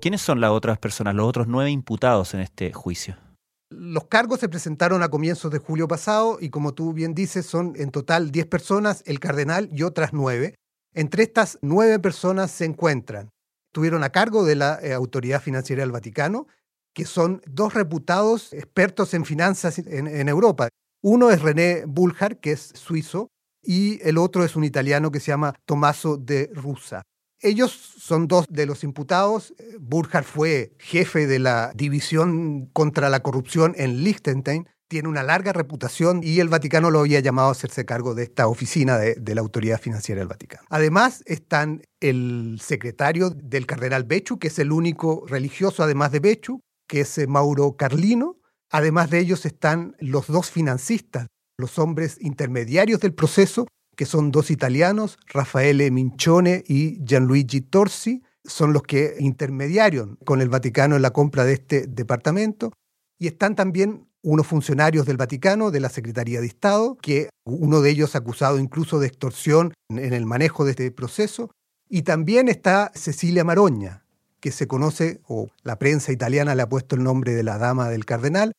¿Quiénes 0.00 0.22
son 0.22 0.40
las 0.40 0.50
otras 0.50 0.76
personas, 0.78 1.14
los 1.14 1.28
otros 1.28 1.46
nueve 1.46 1.70
imputados 1.70 2.34
en 2.34 2.40
este 2.40 2.72
juicio? 2.72 3.14
Los 3.76 4.06
cargos 4.06 4.40
se 4.40 4.48
presentaron 4.48 5.02
a 5.02 5.08
comienzos 5.08 5.50
de 5.50 5.58
julio 5.58 5.88
pasado 5.88 6.38
y 6.40 6.50
como 6.50 6.74
tú 6.74 6.92
bien 6.92 7.14
dices, 7.14 7.46
son 7.46 7.72
en 7.76 7.90
total 7.90 8.30
10 8.30 8.46
personas, 8.46 9.02
el 9.06 9.18
cardenal 9.18 9.68
y 9.72 9.82
otras 9.82 10.12
nueve. 10.12 10.54
Entre 10.94 11.24
estas 11.24 11.58
nueve 11.60 11.98
personas 11.98 12.52
se 12.52 12.64
encuentran, 12.64 13.30
tuvieron 13.72 14.04
a 14.04 14.10
cargo 14.10 14.44
de 14.44 14.54
la 14.54 14.78
eh, 14.80 14.92
Autoridad 14.92 15.42
Financiera 15.42 15.82
del 15.82 15.90
Vaticano, 15.90 16.46
que 16.94 17.04
son 17.04 17.42
dos 17.46 17.74
reputados 17.74 18.52
expertos 18.52 19.12
en 19.14 19.24
finanzas 19.24 19.78
en, 19.78 20.28
Europa. 20.28 20.68
Uno 21.02 21.30
es 21.30 21.42
René 21.42 21.84
Buljar, 21.86 22.38
que 22.38 22.52
es 22.52 22.70
suizo, 22.74 23.28
y 23.60 24.00
el 24.06 24.16
otro 24.16 24.44
es 24.44 24.54
un 24.54 24.62
italiano 24.62 25.10
que 25.10 25.18
se 25.18 25.32
llama 25.32 25.54
Tommaso 25.66 26.16
de 26.16 26.50
Rusa. 26.54 27.02
Ellos 27.44 27.72
son 27.98 28.26
dos 28.26 28.46
de 28.48 28.64
los 28.64 28.84
imputados. 28.84 29.52
Burkhardt 29.78 30.26
fue 30.26 30.72
jefe 30.78 31.26
de 31.26 31.38
la 31.38 31.72
División 31.74 32.70
contra 32.72 33.10
la 33.10 33.20
Corrupción 33.20 33.74
en 33.76 34.02
Liechtenstein. 34.02 34.66
Tiene 34.88 35.10
una 35.10 35.22
larga 35.22 35.52
reputación 35.52 36.22
y 36.24 36.40
el 36.40 36.48
Vaticano 36.48 36.90
lo 36.90 37.00
había 37.00 37.20
llamado 37.20 37.48
a 37.48 37.52
hacerse 37.52 37.84
cargo 37.84 38.14
de 38.14 38.22
esta 38.22 38.48
oficina 38.48 38.96
de, 38.96 39.34
la 39.34 39.42
Autoridad 39.42 39.78
Financiera 39.78 40.20
del 40.20 40.28
Vaticano. 40.28 40.66
Además 40.70 41.22
están 41.26 41.82
el 42.00 42.60
secretario 42.62 43.28
del 43.28 43.66
cardenal 43.66 44.04
Bechu, 44.04 44.38
que 44.38 44.48
es 44.48 44.58
el 44.58 44.72
único 44.72 45.26
religioso 45.26 45.82
además 45.82 46.12
de 46.12 46.20
Bechu, 46.20 46.60
que 46.88 47.00
es 47.00 47.18
eh, 47.18 47.26
Mauro 47.26 47.76
Carlino. 47.76 48.38
Además 48.70 49.10
de 49.10 49.18
ellos 49.18 49.44
están 49.44 49.96
los 49.98 50.28
dos 50.28 50.50
financistas, 50.50 51.26
los 51.58 51.78
hombres 51.78 52.16
intermediarios 52.22 53.00
del 53.00 53.12
proceso, 53.12 53.66
que 53.96 54.06
son 54.06 54.30
dos 54.30 54.50
italianos, 54.50 55.18
Raffaele 55.26 55.90
Minchone 55.90 56.64
y 56.66 57.02
Gianluigi 57.04 57.60
Torsi, 57.60 58.22
son 58.44 58.72
los 58.72 58.82
que 58.82 59.16
intermediaron 59.18 60.16
con 60.24 60.40
el 60.40 60.48
Vaticano 60.48 60.96
en 60.96 61.02
la 61.02 61.12
compra 61.12 61.44
de 61.44 61.54
este 61.54 61.86
departamento. 61.86 62.72
Y 63.18 63.26
están 63.26 63.54
también 63.54 64.06
unos 64.22 64.46
funcionarios 64.46 65.06
del 65.06 65.16
Vaticano, 65.16 65.70
de 65.70 65.80
la 65.80 65.88
Secretaría 65.88 66.40
de 66.40 66.46
Estado, 66.46 66.96
que 67.00 67.28
uno 67.44 67.80
de 67.80 67.90
ellos 67.90 68.16
acusado 68.16 68.58
incluso 68.58 68.98
de 68.98 69.06
extorsión 69.06 69.74
en 69.90 70.12
el 70.12 70.26
manejo 70.26 70.64
de 70.64 70.70
este 70.70 70.90
proceso. 70.90 71.50
Y 71.88 72.02
también 72.02 72.48
está 72.48 72.90
Cecilia 72.94 73.44
Maroña, 73.44 74.04
que 74.40 74.50
se 74.50 74.66
conoce, 74.66 75.20
o 75.26 75.48
la 75.62 75.78
prensa 75.78 76.10
italiana 76.12 76.54
le 76.54 76.62
ha 76.62 76.68
puesto 76.68 76.96
el 76.96 77.02
nombre 77.02 77.34
de 77.34 77.42
la 77.42 77.58
dama 77.58 77.88
del 77.88 78.04
cardenal, 78.04 78.52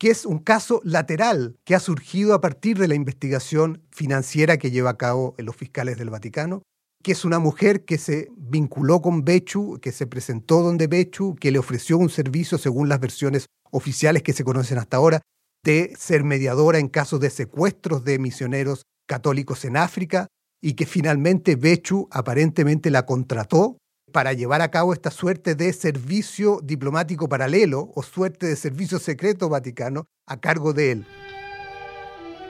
que 0.00 0.10
es 0.10 0.24
un 0.24 0.38
caso 0.38 0.80
lateral 0.82 1.58
que 1.62 1.74
ha 1.74 1.78
surgido 1.78 2.32
a 2.32 2.40
partir 2.40 2.78
de 2.78 2.88
la 2.88 2.94
investigación 2.94 3.82
financiera 3.90 4.56
que 4.56 4.70
lleva 4.70 4.88
a 4.88 4.96
cabo 4.96 5.34
los 5.36 5.54
fiscales 5.54 5.98
del 5.98 6.08
Vaticano, 6.08 6.62
que 7.02 7.12
es 7.12 7.26
una 7.26 7.38
mujer 7.38 7.84
que 7.84 7.98
se 7.98 8.30
vinculó 8.34 9.02
con 9.02 9.26
Bechu, 9.26 9.78
que 9.78 9.92
se 9.92 10.06
presentó 10.06 10.62
donde 10.62 10.86
Bechu, 10.86 11.36
que 11.36 11.50
le 11.50 11.58
ofreció 11.58 11.98
un 11.98 12.08
servicio, 12.08 12.56
según 12.56 12.88
las 12.88 12.98
versiones 12.98 13.44
oficiales 13.70 14.22
que 14.22 14.32
se 14.32 14.42
conocen 14.42 14.78
hasta 14.78 14.96
ahora, 14.96 15.20
de 15.62 15.94
ser 15.98 16.24
mediadora 16.24 16.78
en 16.78 16.88
casos 16.88 17.20
de 17.20 17.28
secuestros 17.28 18.02
de 18.02 18.18
misioneros 18.18 18.84
católicos 19.06 19.66
en 19.66 19.76
África, 19.76 20.28
y 20.62 20.74
que 20.74 20.86
finalmente 20.86 21.56
Bechu 21.56 22.08
aparentemente 22.10 22.90
la 22.90 23.04
contrató 23.04 23.76
para 24.10 24.32
llevar 24.32 24.62
a 24.62 24.70
cabo 24.70 24.92
esta 24.92 25.10
suerte 25.10 25.54
de 25.54 25.72
servicio 25.72 26.60
diplomático 26.62 27.28
paralelo 27.28 27.90
o 27.94 28.02
suerte 28.02 28.46
de 28.46 28.56
servicio 28.56 28.98
secreto 28.98 29.48
vaticano 29.48 30.06
a 30.26 30.38
cargo 30.38 30.72
de 30.72 30.92
él. 30.92 31.06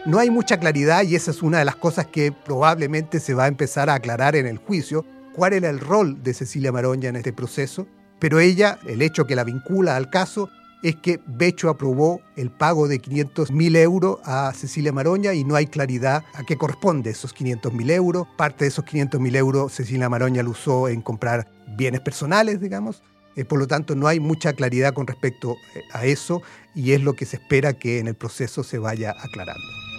No 0.07 0.19
hay 0.19 0.31
mucha 0.31 0.59
claridad 0.59 1.03
y 1.03 1.15
esa 1.15 1.31
es 1.31 1.43
una 1.43 1.59
de 1.59 1.65
las 1.65 1.77
cosas 1.77 2.07
que 2.07 2.33
probablemente 2.33 3.21
se 3.21 3.35
va 3.35 3.45
a 3.45 3.49
empezar 3.49 3.91
a 3.91 3.95
aclarar 3.95 4.35
en 4.35 4.47
el 4.47 4.59
juicio, 4.59 5.05
cuál 5.35 5.53
era 5.53 5.69
el 5.69 5.79
rol 5.79 6.23
de 6.23 6.35
Cecilia 6.35 6.73
Maroña 6.73 7.11
en 7.11 7.17
este 7.17 7.33
proceso, 7.33 7.87
pero 8.19 8.41
ella, 8.41 8.79
el 8.87 9.03
hecho 9.03 9.27
que 9.27 9.37
la 9.37 9.45
vincula 9.45 9.97
al 9.97 10.11
caso, 10.11 10.49
es 10.83 10.97
que 10.97 11.21
Becho 11.27 11.69
aprobó 11.69 12.21
el 12.37 12.51
pago 12.51 12.89
de 12.89 12.99
500 12.99 13.51
mil 13.51 13.77
euros 13.77 14.19
a 14.25 14.53
Cecilia 14.55 14.93
Maroña 14.93 15.35
y 15.35 15.45
no 15.45 15.55
hay 15.55 15.67
claridad 15.67 16.25
a 16.35 16.45
qué 16.45 16.57
corresponde 16.57 17.11
esos 17.11 17.33
500 17.33 17.73
mil 17.73 17.91
euros. 17.91 18.27
Parte 18.37 18.65
de 18.65 18.69
esos 18.69 18.85
500 18.85 19.21
mil 19.21 19.37
euros 19.37 19.73
Cecilia 19.73 20.09
Maroña 20.09 20.43
lo 20.43 20.51
usó 20.51 20.89
en 20.89 21.03
comprar 21.03 21.51
bienes 21.77 22.01
personales, 22.01 22.61
digamos. 22.61 23.03
Eh, 23.37 23.45
por 23.45 23.59
lo 23.59 23.67
tanto, 23.67 23.95
no 23.95 24.09
hay 24.09 24.21
mucha 24.21 24.55
claridad 24.55 24.93
con 24.93 25.07
respecto 25.07 25.57
eh, 25.75 25.83
a 25.93 26.05
eso 26.05 26.43
y 26.75 26.93
es 26.93 27.03
lo 27.03 27.15
que 27.15 27.27
se 27.27 27.37
espera 27.37 27.75
que 27.75 27.99
en 27.99 28.09
el 28.09 28.15
proceso 28.15 28.65
se 28.65 28.79
vaya 28.79 29.15
aclarando. 29.19 29.90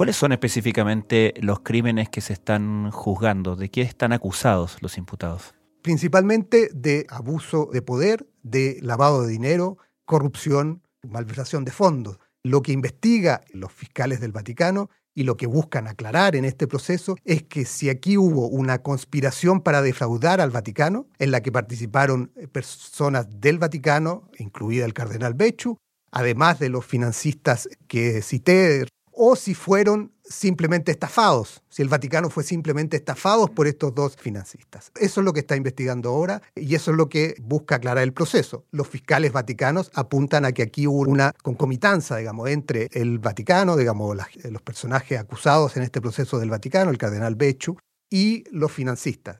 ¿Cuáles 0.00 0.16
son 0.16 0.32
específicamente 0.32 1.34
los 1.42 1.60
crímenes 1.60 2.08
que 2.08 2.22
se 2.22 2.32
están 2.32 2.90
juzgando? 2.90 3.54
¿De 3.54 3.70
qué 3.70 3.82
están 3.82 4.14
acusados 4.14 4.78
los 4.80 4.96
imputados? 4.96 5.54
Principalmente 5.82 6.70
de 6.72 7.04
abuso 7.10 7.68
de 7.70 7.82
poder, 7.82 8.26
de 8.42 8.78
lavado 8.80 9.20
de 9.20 9.30
dinero, 9.30 9.76
corrupción, 10.06 10.80
malversación 11.06 11.66
de 11.66 11.72
fondos. 11.72 12.18
Lo 12.42 12.62
que 12.62 12.72
investiga 12.72 13.42
los 13.52 13.74
fiscales 13.74 14.22
del 14.22 14.32
Vaticano 14.32 14.88
y 15.14 15.24
lo 15.24 15.36
que 15.36 15.46
buscan 15.46 15.86
aclarar 15.86 16.34
en 16.34 16.46
este 16.46 16.66
proceso 16.66 17.16
es 17.26 17.42
que 17.42 17.66
si 17.66 17.90
aquí 17.90 18.16
hubo 18.16 18.48
una 18.48 18.78
conspiración 18.78 19.60
para 19.60 19.82
defraudar 19.82 20.40
al 20.40 20.48
Vaticano, 20.48 21.10
en 21.18 21.30
la 21.30 21.42
que 21.42 21.52
participaron 21.52 22.32
personas 22.52 23.26
del 23.38 23.58
Vaticano, 23.58 24.30
incluida 24.38 24.86
el 24.86 24.94
cardenal 24.94 25.34
Bechu, 25.34 25.76
además 26.10 26.58
de 26.58 26.70
los 26.70 26.86
financistas 26.86 27.68
que 27.86 28.22
cité, 28.22 28.86
o 29.22 29.36
si 29.36 29.52
fueron 29.52 30.14
simplemente 30.24 30.90
estafados, 30.90 31.62
si 31.68 31.82
el 31.82 31.90
Vaticano 31.90 32.30
fue 32.30 32.42
simplemente 32.42 32.96
estafados 32.96 33.50
por 33.50 33.66
estos 33.66 33.94
dos 33.94 34.16
financistas. 34.16 34.90
Eso 34.98 35.20
es 35.20 35.24
lo 35.26 35.34
que 35.34 35.40
está 35.40 35.56
investigando 35.56 36.08
ahora 36.08 36.40
y 36.54 36.74
eso 36.74 36.92
es 36.92 36.96
lo 36.96 37.10
que 37.10 37.34
busca 37.38 37.74
aclarar 37.74 38.02
el 38.02 38.14
proceso. 38.14 38.64
Los 38.70 38.88
fiscales 38.88 39.32
vaticanos 39.32 39.90
apuntan 39.92 40.46
a 40.46 40.52
que 40.52 40.62
aquí 40.62 40.86
hubo 40.86 41.00
una 41.00 41.34
concomitancia, 41.42 42.16
digamos, 42.16 42.48
entre 42.48 42.88
el 42.92 43.18
Vaticano, 43.18 43.76
digamos, 43.76 44.16
los 44.44 44.62
personajes 44.62 45.18
acusados 45.18 45.76
en 45.76 45.82
este 45.82 46.00
proceso 46.00 46.38
del 46.38 46.48
Vaticano, 46.48 46.90
el 46.90 46.96
cardenal 46.96 47.34
Bechu, 47.34 47.76
y 48.08 48.44
los 48.50 48.72
financistas. 48.72 49.38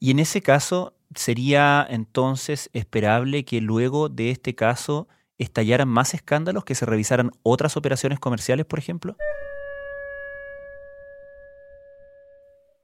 Y 0.00 0.10
en 0.10 0.18
ese 0.18 0.42
caso, 0.42 0.98
¿sería 1.14 1.86
entonces 1.88 2.68
esperable 2.74 3.46
que 3.46 3.62
luego 3.62 4.10
de 4.10 4.30
este 4.30 4.54
caso 4.54 5.08
estallaran 5.38 5.88
más 5.88 6.14
escándalos, 6.14 6.64
que 6.64 6.74
se 6.74 6.86
revisaran 6.86 7.30
otras 7.42 7.76
operaciones 7.76 8.20
comerciales, 8.20 8.66
por 8.66 8.78
ejemplo? 8.78 9.16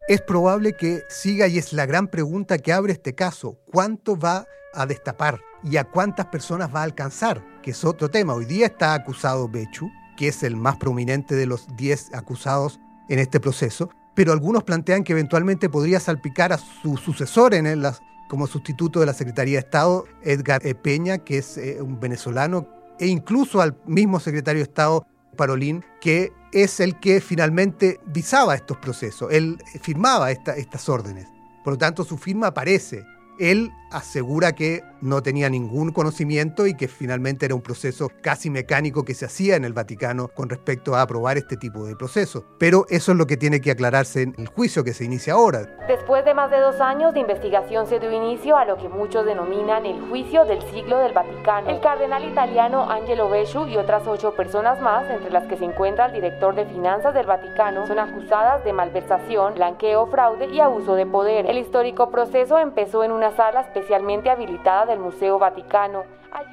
Es 0.09 0.21
probable 0.23 0.73
que 0.73 1.05
siga 1.09 1.47
y 1.47 1.59
es 1.59 1.73
la 1.73 1.87
gran 1.87 2.09
pregunta 2.09 2.59
que 2.59 2.73
abre 2.73 2.93
este 2.93 3.15
caso. 3.15 3.61
¿Cuánto 3.71 4.19
va 4.19 4.45
a 4.75 4.87
destapar 4.87 5.41
y 5.63 5.77
a 5.77 5.85
cuántas 5.85 6.27
personas 6.27 6.75
va 6.75 6.81
a 6.81 6.85
alcanzar? 6.85 7.45
Que 7.63 7.71
es 7.71 7.85
otro 7.85 8.09
tema. 8.09 8.35
Hoy 8.35 8.45
día 8.45 8.67
está 8.67 8.95
acusado 8.95 9.49
Bechu, 9.49 9.89
que 10.17 10.27
es 10.27 10.43
el 10.43 10.57
más 10.57 10.79
prominente 10.79 11.37
de 11.37 11.47
los 11.47 11.69
10 11.77 12.15
acusados 12.15 12.81
en 13.09 13.21
este 13.21 13.39
proceso, 13.39 13.91
pero 14.17 14.33
algunos 14.33 14.65
plantean 14.65 15.05
que 15.05 15.13
eventualmente 15.13 15.69
podría 15.69 16.01
salpicar 16.01 16.53
a 16.53 16.59
su 16.59 16.97
sucesor 16.97 17.55
en 17.55 17.81
las 17.81 18.03
como 18.31 18.47
sustituto 18.47 19.01
de 19.01 19.07
la 19.07 19.13
Secretaría 19.13 19.55
de 19.55 19.67
Estado, 19.67 20.05
Edgar 20.23 20.65
e. 20.65 20.77
Peña, 20.77 21.19
que 21.19 21.39
es 21.39 21.59
eh, 21.59 21.83
un 21.83 21.99
venezolano, 21.99 22.69
e 23.01 23.09
incluso 23.09 23.61
al 23.61 23.77
mismo 23.87 24.21
secretario 24.21 24.61
de 24.61 24.71
Estado, 24.71 25.05
Parolín, 25.37 25.85
que 26.01 26.33
es 26.53 26.79
el 26.79 27.01
que 27.01 27.21
finalmente 27.21 27.99
visaba 28.07 28.55
estos 28.55 28.77
procesos, 28.77 29.33
él 29.33 29.59
firmaba 29.83 30.31
estas 30.31 30.89
órdenes. 30.89 31.27
Por 31.65 31.73
lo 31.73 31.79
tanto, 31.79 32.05
su 32.05 32.17
firma 32.19 32.49
aparece 32.49 33.05
él 33.41 33.73
asegura 33.91 34.53
que 34.53 34.83
no 35.01 35.23
tenía 35.23 35.49
ningún 35.49 35.93
conocimiento 35.93 36.67
y 36.67 36.77
que 36.77 36.89
finalmente 36.89 37.47
era 37.47 37.55
un 37.55 37.63
proceso 37.63 38.11
casi 38.23 38.51
mecánico 38.51 39.05
que 39.05 39.15
se 39.15 39.25
hacía 39.25 39.57
en 39.57 39.65
el 39.65 39.73
Vaticano 39.73 40.29
con 40.29 40.49
respecto 40.49 40.95
a 40.95 41.03
aprobar 41.03 41.39
este 41.39 41.57
tipo 41.57 41.85
de 41.85 41.97
procesos. 41.97 42.45
Pero 42.59 42.87
eso 42.89 43.13
es 43.13 43.19
lo 43.19 43.27
que 43.27 43.37
tiene 43.37 43.61
que 43.61 43.71
aclararse 43.71 44.23
en 44.23 44.35
el 44.39 44.47
juicio 44.47 44.85
que 44.85 44.93
se 44.93 45.05
inicia 45.05 45.33
ahora. 45.33 45.67
Después 45.89 46.25
de 46.25 46.35
más 46.35 46.51
de 46.51 46.61
dos 46.61 46.81
años 46.81 47.15
de 47.15 47.21
investigación 47.21 47.87
se 47.87 47.99
dio 47.99 48.13
inicio 48.13 48.57
a 48.57 48.65
lo 48.65 48.77
que 48.77 48.89
muchos 48.89 49.25
denominan 49.25 49.87
el 49.87 50.01
juicio 50.09 50.45
del 50.45 50.61
siglo 50.71 50.99
del 50.99 51.13
Vaticano. 51.13 51.71
El 51.71 51.81
cardenal 51.81 52.25
italiano 52.25 52.91
Angelo 52.91 53.29
Besciu 53.29 53.67
y 53.67 53.77
otras 53.77 54.07
ocho 54.07 54.35
personas 54.35 54.81
más, 54.81 55.09
entre 55.11 55.31
las 55.31 55.47
que 55.47 55.57
se 55.57 55.65
encuentra 55.65 56.07
el 56.07 56.13
director 56.13 56.55
de 56.55 56.67
finanzas 56.67 57.15
del 57.15 57.27
Vaticano, 57.27 57.87
son 57.87 57.99
acusadas 57.99 58.63
de 58.65 58.73
malversación, 58.73 59.55
blanqueo, 59.55 60.07
fraude 60.07 60.47
y 60.47 60.61
abuso 60.61 60.95
de 60.95 61.07
poder. 61.07 61.47
El 61.47 61.59
histórico 61.59 62.11
proceso 62.11 62.59
empezó 62.59 63.03
en 63.03 63.13
una 63.13 63.30
sala 63.37 63.61
especialmente 63.63 64.31
habilitada 64.31 64.87
del 64.87 64.99
Museo 64.99 65.39
Vaticano. 65.39 66.05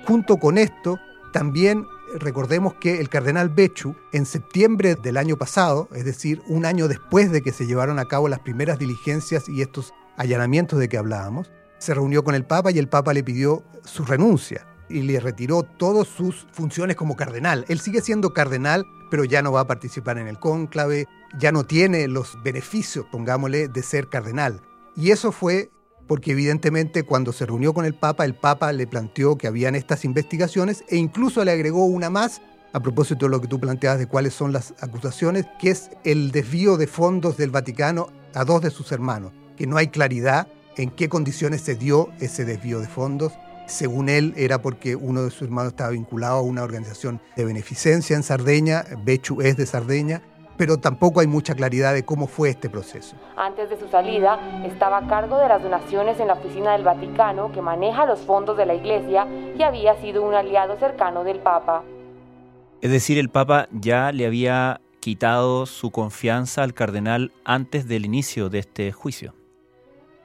Junto 0.07 0.37
con 0.37 0.57
esto, 0.57 0.97
también 1.33 1.85
recordemos 2.19 2.73
que 2.75 2.99
el 2.99 3.09
cardenal 3.09 3.49
Bechu, 3.49 3.95
en 4.13 4.25
septiembre 4.25 4.95
del 4.95 5.17
año 5.17 5.37
pasado, 5.37 5.87
es 5.93 6.05
decir, 6.05 6.41
un 6.47 6.65
año 6.65 6.87
después 6.87 7.31
de 7.31 7.41
que 7.41 7.51
se 7.51 7.67
llevaron 7.67 7.99
a 7.99 8.05
cabo 8.05 8.29
las 8.29 8.39
primeras 8.39 8.79
diligencias 8.79 9.49
y 9.49 9.61
estos 9.61 9.93
allanamientos 10.15 10.79
de 10.79 10.89
que 10.89 10.97
hablábamos, 10.97 11.51
se 11.77 11.93
reunió 11.93 12.23
con 12.23 12.33
el 12.33 12.45
Papa 12.45 12.71
y 12.71 12.79
el 12.79 12.89
Papa 12.89 13.13
le 13.13 13.23
pidió 13.23 13.63
su 13.83 14.05
renuncia. 14.05 14.65
y 14.89 15.01
le 15.01 15.19
retiró 15.19 15.63
todas 15.63 16.07
sus 16.07 16.47
funciones 16.53 16.95
como 16.95 17.17
cardenal. 17.17 17.65
Él 17.67 17.81
sigue 17.81 17.99
siendo 17.99 18.33
cardenal, 18.33 18.85
pero 19.11 19.25
ya 19.25 19.41
no 19.41 19.51
va 19.51 19.59
a 19.59 19.67
participar 19.67 20.17
en 20.17 20.29
el 20.29 20.39
cónclave, 20.39 21.07
ya 21.37 21.51
no 21.51 21.65
tiene 21.65 22.07
los 22.07 22.41
beneficios, 22.41 23.05
pongámosle, 23.11 23.67
de 23.67 23.83
ser 23.83 24.07
cardenal. 24.07 24.61
Y 24.95 25.11
eso 25.11 25.33
fue 25.33 25.71
porque 26.07 26.31
evidentemente 26.31 27.03
cuando 27.03 27.33
se 27.33 27.45
reunió 27.45 27.73
con 27.73 27.85
el 27.85 27.93
Papa, 27.93 28.25
el 28.25 28.33
Papa 28.33 28.71
le 28.71 28.87
planteó 28.87 29.37
que 29.37 29.47
habían 29.47 29.75
estas 29.75 30.05
investigaciones 30.05 30.83
e 30.87 30.95
incluso 30.97 31.43
le 31.43 31.51
agregó 31.51 31.85
una 31.85 32.09
más 32.09 32.41
a 32.73 32.79
propósito 32.79 33.25
de 33.25 33.31
lo 33.31 33.41
que 33.41 33.47
tú 33.47 33.59
planteabas 33.59 33.99
de 33.99 34.07
cuáles 34.07 34.33
son 34.33 34.53
las 34.53 34.73
acusaciones, 34.81 35.45
que 35.59 35.71
es 35.71 35.89
el 36.03 36.31
desvío 36.31 36.77
de 36.77 36.87
fondos 36.87 37.37
del 37.37 37.49
Vaticano 37.49 38.07
a 38.33 38.45
dos 38.45 38.61
de 38.61 38.69
sus 38.69 38.91
hermanos, 38.91 39.31
que 39.55 39.67
no 39.67 39.77
hay 39.77 39.87
claridad 39.87 40.47
en 40.75 40.91
qué 40.91 41.09
condiciones 41.09 41.61
se 41.61 41.75
dio 41.75 42.09
ese 42.19 42.45
desvío 42.45 42.79
de 42.79 42.87
fondos. 42.87 43.33
Según 43.67 44.09
él, 44.09 44.33
era 44.37 44.61
porque 44.61 44.95
uno 44.95 45.23
de 45.23 45.31
sus 45.31 45.43
hermanos 45.43 45.73
estaba 45.73 45.89
vinculado 45.89 46.37
a 46.37 46.41
una 46.41 46.63
organización 46.63 47.19
de 47.35 47.45
beneficencia 47.45 48.15
en 48.15 48.23
Sardeña, 48.23 48.85
Bechu 49.03 49.41
es 49.41 49.57
de 49.57 49.65
Sardeña, 49.65 50.21
pero 50.57 50.77
tampoco 50.77 51.19
hay 51.19 51.27
mucha 51.27 51.53
claridad 51.53 51.93
de 51.93 52.03
cómo 52.03 52.27
fue 52.27 52.49
este 52.49 52.69
proceso. 52.69 53.15
Antes 53.35 53.69
de 53.69 53.79
su 53.79 53.87
salida, 53.87 54.39
estaba 54.65 54.97
a 54.97 55.07
cargo 55.07 55.37
de 55.37 55.47
las 55.47 55.61
donaciones 55.61 56.19
en 56.19 56.27
la 56.27 56.33
oficina 56.33 56.73
del 56.73 56.83
Vaticano 56.83 57.51
que 57.51 57.61
maneja 57.61 58.05
los 58.05 58.19
fondos 58.21 58.57
de 58.57 58.65
la 58.65 58.73
Iglesia 58.73 59.27
y 59.57 59.61
había 59.61 59.99
sido 60.01 60.23
un 60.23 60.33
aliado 60.33 60.77
cercano 60.79 61.23
del 61.23 61.39
Papa. 61.39 61.83
Es 62.81 62.91
decir, 62.91 63.17
el 63.17 63.29
Papa 63.29 63.67
ya 63.71 64.11
le 64.11 64.25
había 64.25 64.81
quitado 64.99 65.65
su 65.67 65.91
confianza 65.91 66.63
al 66.63 66.73
cardenal 66.73 67.31
antes 67.45 67.87
del 67.87 68.05
inicio 68.05 68.49
de 68.49 68.59
este 68.59 68.91
juicio. 68.91 69.33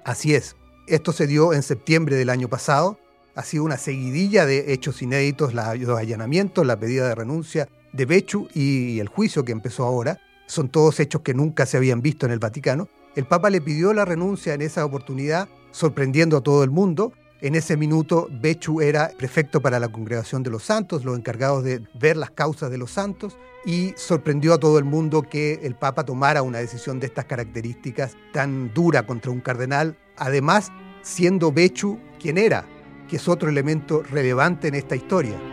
Así 0.04 0.34
es. 0.34 0.56
Esto 0.88 1.12
se 1.12 1.26
dio 1.26 1.52
en 1.52 1.62
septiembre 1.62 2.16
del 2.16 2.30
año 2.30 2.48
pasado. 2.48 2.98
Ha 3.34 3.42
sido 3.44 3.64
una 3.64 3.76
seguidilla 3.76 4.44
de 4.44 4.72
hechos 4.72 5.00
inéditos, 5.00 5.54
los 5.54 5.98
allanamientos, 5.98 6.66
la 6.66 6.78
pedida 6.78 7.08
de 7.08 7.14
renuncia 7.14 7.68
de 7.92 8.06
Bechu 8.06 8.48
y 8.54 8.98
el 9.00 9.08
juicio 9.08 9.44
que 9.44 9.52
empezó 9.52 9.84
ahora. 9.84 10.20
Son 10.46 10.68
todos 10.68 11.00
hechos 11.00 11.22
que 11.22 11.34
nunca 11.34 11.66
se 11.66 11.76
habían 11.76 12.02
visto 12.02 12.26
en 12.26 12.32
el 12.32 12.38
Vaticano. 12.38 12.88
El 13.14 13.26
Papa 13.26 13.50
le 13.50 13.60
pidió 13.60 13.92
la 13.92 14.04
renuncia 14.04 14.54
en 14.54 14.62
esa 14.62 14.84
oportunidad, 14.84 15.48
sorprendiendo 15.70 16.36
a 16.36 16.40
todo 16.40 16.64
el 16.64 16.70
mundo. 16.70 17.12
En 17.40 17.54
ese 17.54 17.76
minuto, 17.76 18.28
Bechu 18.30 18.80
era 18.80 19.10
prefecto 19.18 19.60
para 19.60 19.80
la 19.80 19.88
Congregación 19.88 20.42
de 20.42 20.50
los 20.50 20.62
Santos, 20.62 21.04
los 21.04 21.18
encargados 21.18 21.64
de 21.64 21.86
ver 21.94 22.16
las 22.16 22.30
causas 22.30 22.70
de 22.70 22.78
los 22.78 22.92
santos, 22.92 23.36
y 23.64 23.92
sorprendió 23.96 24.54
a 24.54 24.60
todo 24.60 24.78
el 24.78 24.84
mundo 24.84 25.22
que 25.22 25.54
el 25.62 25.74
Papa 25.74 26.04
tomara 26.04 26.42
una 26.42 26.58
decisión 26.58 27.00
de 27.00 27.06
estas 27.06 27.24
características 27.24 28.16
tan 28.32 28.72
dura 28.72 29.06
contra 29.06 29.32
un 29.32 29.40
cardenal, 29.40 29.98
además 30.16 30.70
siendo 31.02 31.50
Bechu 31.52 31.98
quien 32.20 32.38
era, 32.38 32.64
que 33.08 33.16
es 33.16 33.28
otro 33.28 33.48
elemento 33.48 34.02
relevante 34.02 34.68
en 34.68 34.76
esta 34.76 34.94
historia. 34.94 35.51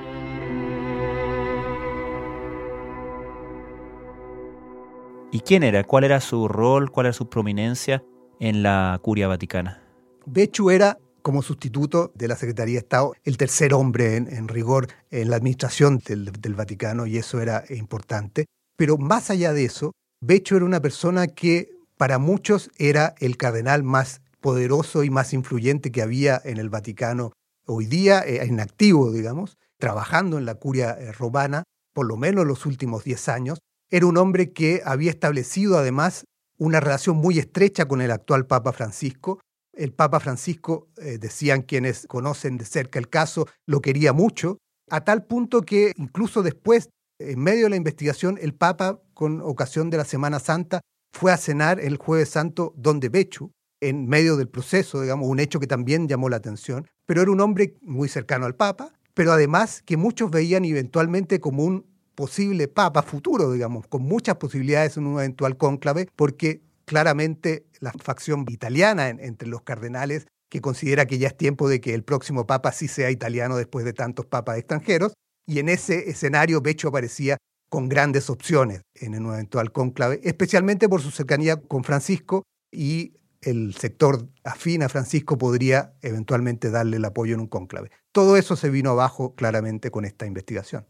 ¿Y 5.31 5.41
quién 5.41 5.61
era? 5.61 5.83
¿Cuál 5.83 6.05
era 6.05 6.21
su 6.21 6.47
rol? 6.47 6.89
¿Cuál 6.91 7.05
era 7.05 7.13
su 7.13 7.29
prominencia 7.29 8.03
en 8.39 8.63
la 8.63 8.99
curia 9.03 9.27
vaticana? 9.27 9.83
Bechu 10.25 10.71
era, 10.71 10.97
como 11.21 11.43
sustituto 11.43 12.11
de 12.15 12.27
la 12.27 12.35
Secretaría 12.35 12.73
de 12.75 12.79
Estado, 12.79 13.13
el 13.23 13.37
tercer 13.37 13.75
hombre 13.75 14.15
en, 14.15 14.47
rigor 14.47 14.87
en 15.11 15.29
la 15.29 15.35
administración 15.35 15.99
del, 15.99 16.31
del, 16.31 16.55
Vaticano, 16.55 17.05
y 17.05 17.17
eso 17.17 17.41
era 17.41 17.63
importante. 17.69 18.45
Pero 18.75 18.97
más 18.97 19.29
allá 19.29 19.53
de 19.53 19.65
eso, 19.65 19.91
Bechu 20.21 20.55
era 20.55 20.65
una 20.65 20.81
persona 20.81 21.27
que 21.27 21.69
para 21.95 22.17
muchos 22.17 22.71
era 22.77 23.13
el 23.19 23.37
cardenal 23.37 23.83
más 23.83 24.21
poderoso 24.41 25.03
y 25.03 25.11
más 25.11 25.33
influyente 25.33 25.91
que 25.91 26.01
había 26.01 26.41
en 26.43 26.57
el 26.57 26.69
Vaticano 26.69 27.33
hoy 27.67 27.85
día, 27.85 28.21
eh, 28.21 28.43
en 28.45 28.59
activo, 28.59 29.11
digamos, 29.11 29.57
trabajando 29.77 30.39
en 30.39 30.45
la 30.45 30.55
curia 30.55 30.97
eh, 30.99 31.11
romana, 31.11 31.65
por 31.93 32.07
lo 32.07 32.17
menos 32.17 32.47
los 32.47 32.65
últimos 32.65 33.03
10 33.03 33.29
años, 33.29 33.59
era 33.89 34.05
un 34.05 34.17
hombre 34.17 34.53
que 34.53 34.81
había 34.85 35.11
establecido 35.11 35.77
además 35.77 36.25
una 36.57 36.79
relación 36.79 37.17
muy 37.17 37.39
estrecha 37.39 37.85
con 37.87 38.01
el 38.01 38.11
actual 38.11 38.45
Papa 38.45 38.73
Francisco. 38.73 39.39
El 39.73 39.93
Papa 39.93 40.19
Francisco, 40.19 40.89
eh, 40.97 41.17
decían 41.17 41.61
quienes 41.61 42.05
conocen 42.07 42.57
de 42.57 42.65
cerca 42.65 42.99
el 42.99 43.09
caso, 43.09 43.47
lo 43.65 43.81
quería 43.81 44.11
mucho, 44.13 44.57
a 44.89 45.01
tal 45.01 45.25
punto 45.25 45.61
que 45.61 45.93
incluso 45.95 46.43
después, 46.43 46.89
en 47.19 47.39
medio 47.39 47.65
de 47.65 47.69
la 47.71 47.75
investigación, 47.77 48.37
el 48.41 48.53
Papa, 48.53 49.01
con 49.13 49.41
ocasión 49.41 49.89
de 49.89 49.97
la 49.97 50.05
Semana 50.05 50.39
Santa, 50.39 50.81
fue 51.13 51.31
a 51.31 51.37
cenar 51.37 51.79
el 51.79 51.97
jueves 51.97 52.29
santo 52.29 52.73
donde 52.75 53.09
Bechu, 53.09 53.51
en 53.81 54.07
medio 54.07 54.35
del 54.35 54.49
proceso, 54.49 55.01
digamos, 55.01 55.27
un 55.27 55.39
hecho 55.39 55.59
que 55.59 55.67
también 55.67 56.07
llamó 56.07 56.27
la 56.27 56.37
atención, 56.37 56.87
pero 57.05 57.21
era 57.21 57.31
un 57.31 57.39
hombre 57.39 57.77
muy 57.81 58.09
cercano 58.09 58.45
al 58.45 58.55
Papa, 58.55 58.91
pero 59.13 59.31
además 59.31 59.81
que 59.85 59.97
muchos 59.97 60.29
veían 60.29 60.65
eventualmente 60.65 61.39
como 61.39 61.63
un 61.63 61.88
posible 62.19 62.67
papa 62.67 63.01
futuro, 63.01 63.49
digamos, 63.53 63.87
con 63.87 64.01
muchas 64.01 64.35
posibilidades 64.35 64.97
en 64.97 65.07
un 65.07 65.19
eventual 65.19 65.55
cónclave, 65.55 66.09
porque 66.17 66.61
claramente 66.83 67.65
la 67.79 67.93
facción 67.93 68.43
italiana 68.49 69.07
entre 69.07 69.47
los 69.47 69.61
cardenales, 69.61 70.27
que 70.49 70.59
considera 70.59 71.05
que 71.05 71.17
ya 71.17 71.29
es 71.29 71.37
tiempo 71.37 71.69
de 71.69 71.79
que 71.79 71.93
el 71.93 72.03
próximo 72.03 72.45
papa 72.45 72.73
sí 72.73 72.89
sea 72.89 73.09
italiano 73.09 73.55
después 73.55 73.85
de 73.85 73.93
tantos 73.93 74.25
papas 74.25 74.57
extranjeros, 74.57 75.13
y 75.47 75.59
en 75.59 75.69
ese 75.69 76.09
escenario 76.09 76.59
Becho 76.59 76.89
aparecía 76.89 77.37
con 77.69 77.87
grandes 77.87 78.29
opciones 78.29 78.81
en 78.95 79.25
un 79.25 79.33
eventual 79.35 79.71
cónclave, 79.71 80.19
especialmente 80.21 80.89
por 80.89 81.01
su 81.01 81.11
cercanía 81.11 81.55
con 81.55 81.85
Francisco 81.85 82.43
y 82.69 83.13
el 83.39 83.73
sector 83.75 84.27
afín 84.43 84.83
a 84.83 84.89
Francisco 84.89 85.37
podría 85.37 85.93
eventualmente 86.01 86.69
darle 86.69 86.97
el 86.97 87.05
apoyo 87.05 87.35
en 87.35 87.39
un 87.39 87.47
cónclave. 87.47 87.91
Todo 88.11 88.35
eso 88.35 88.57
se 88.57 88.69
vino 88.69 88.89
abajo 88.89 89.35
claramente 89.35 89.89
con 89.89 90.03
esta 90.03 90.25
investigación. 90.25 90.85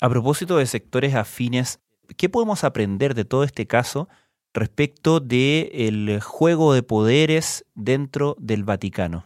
A 0.00 0.08
propósito 0.08 0.56
de 0.56 0.66
sectores 0.66 1.14
afines, 1.14 1.80
¿qué 2.16 2.28
podemos 2.28 2.64
aprender 2.64 3.14
de 3.14 3.24
todo 3.24 3.44
este 3.44 3.66
caso 3.66 4.08
respecto 4.52 5.20
del 5.20 6.20
juego 6.20 6.74
de 6.74 6.82
poderes 6.82 7.64
dentro 7.74 8.36
del 8.38 8.64
Vaticano? 8.64 9.22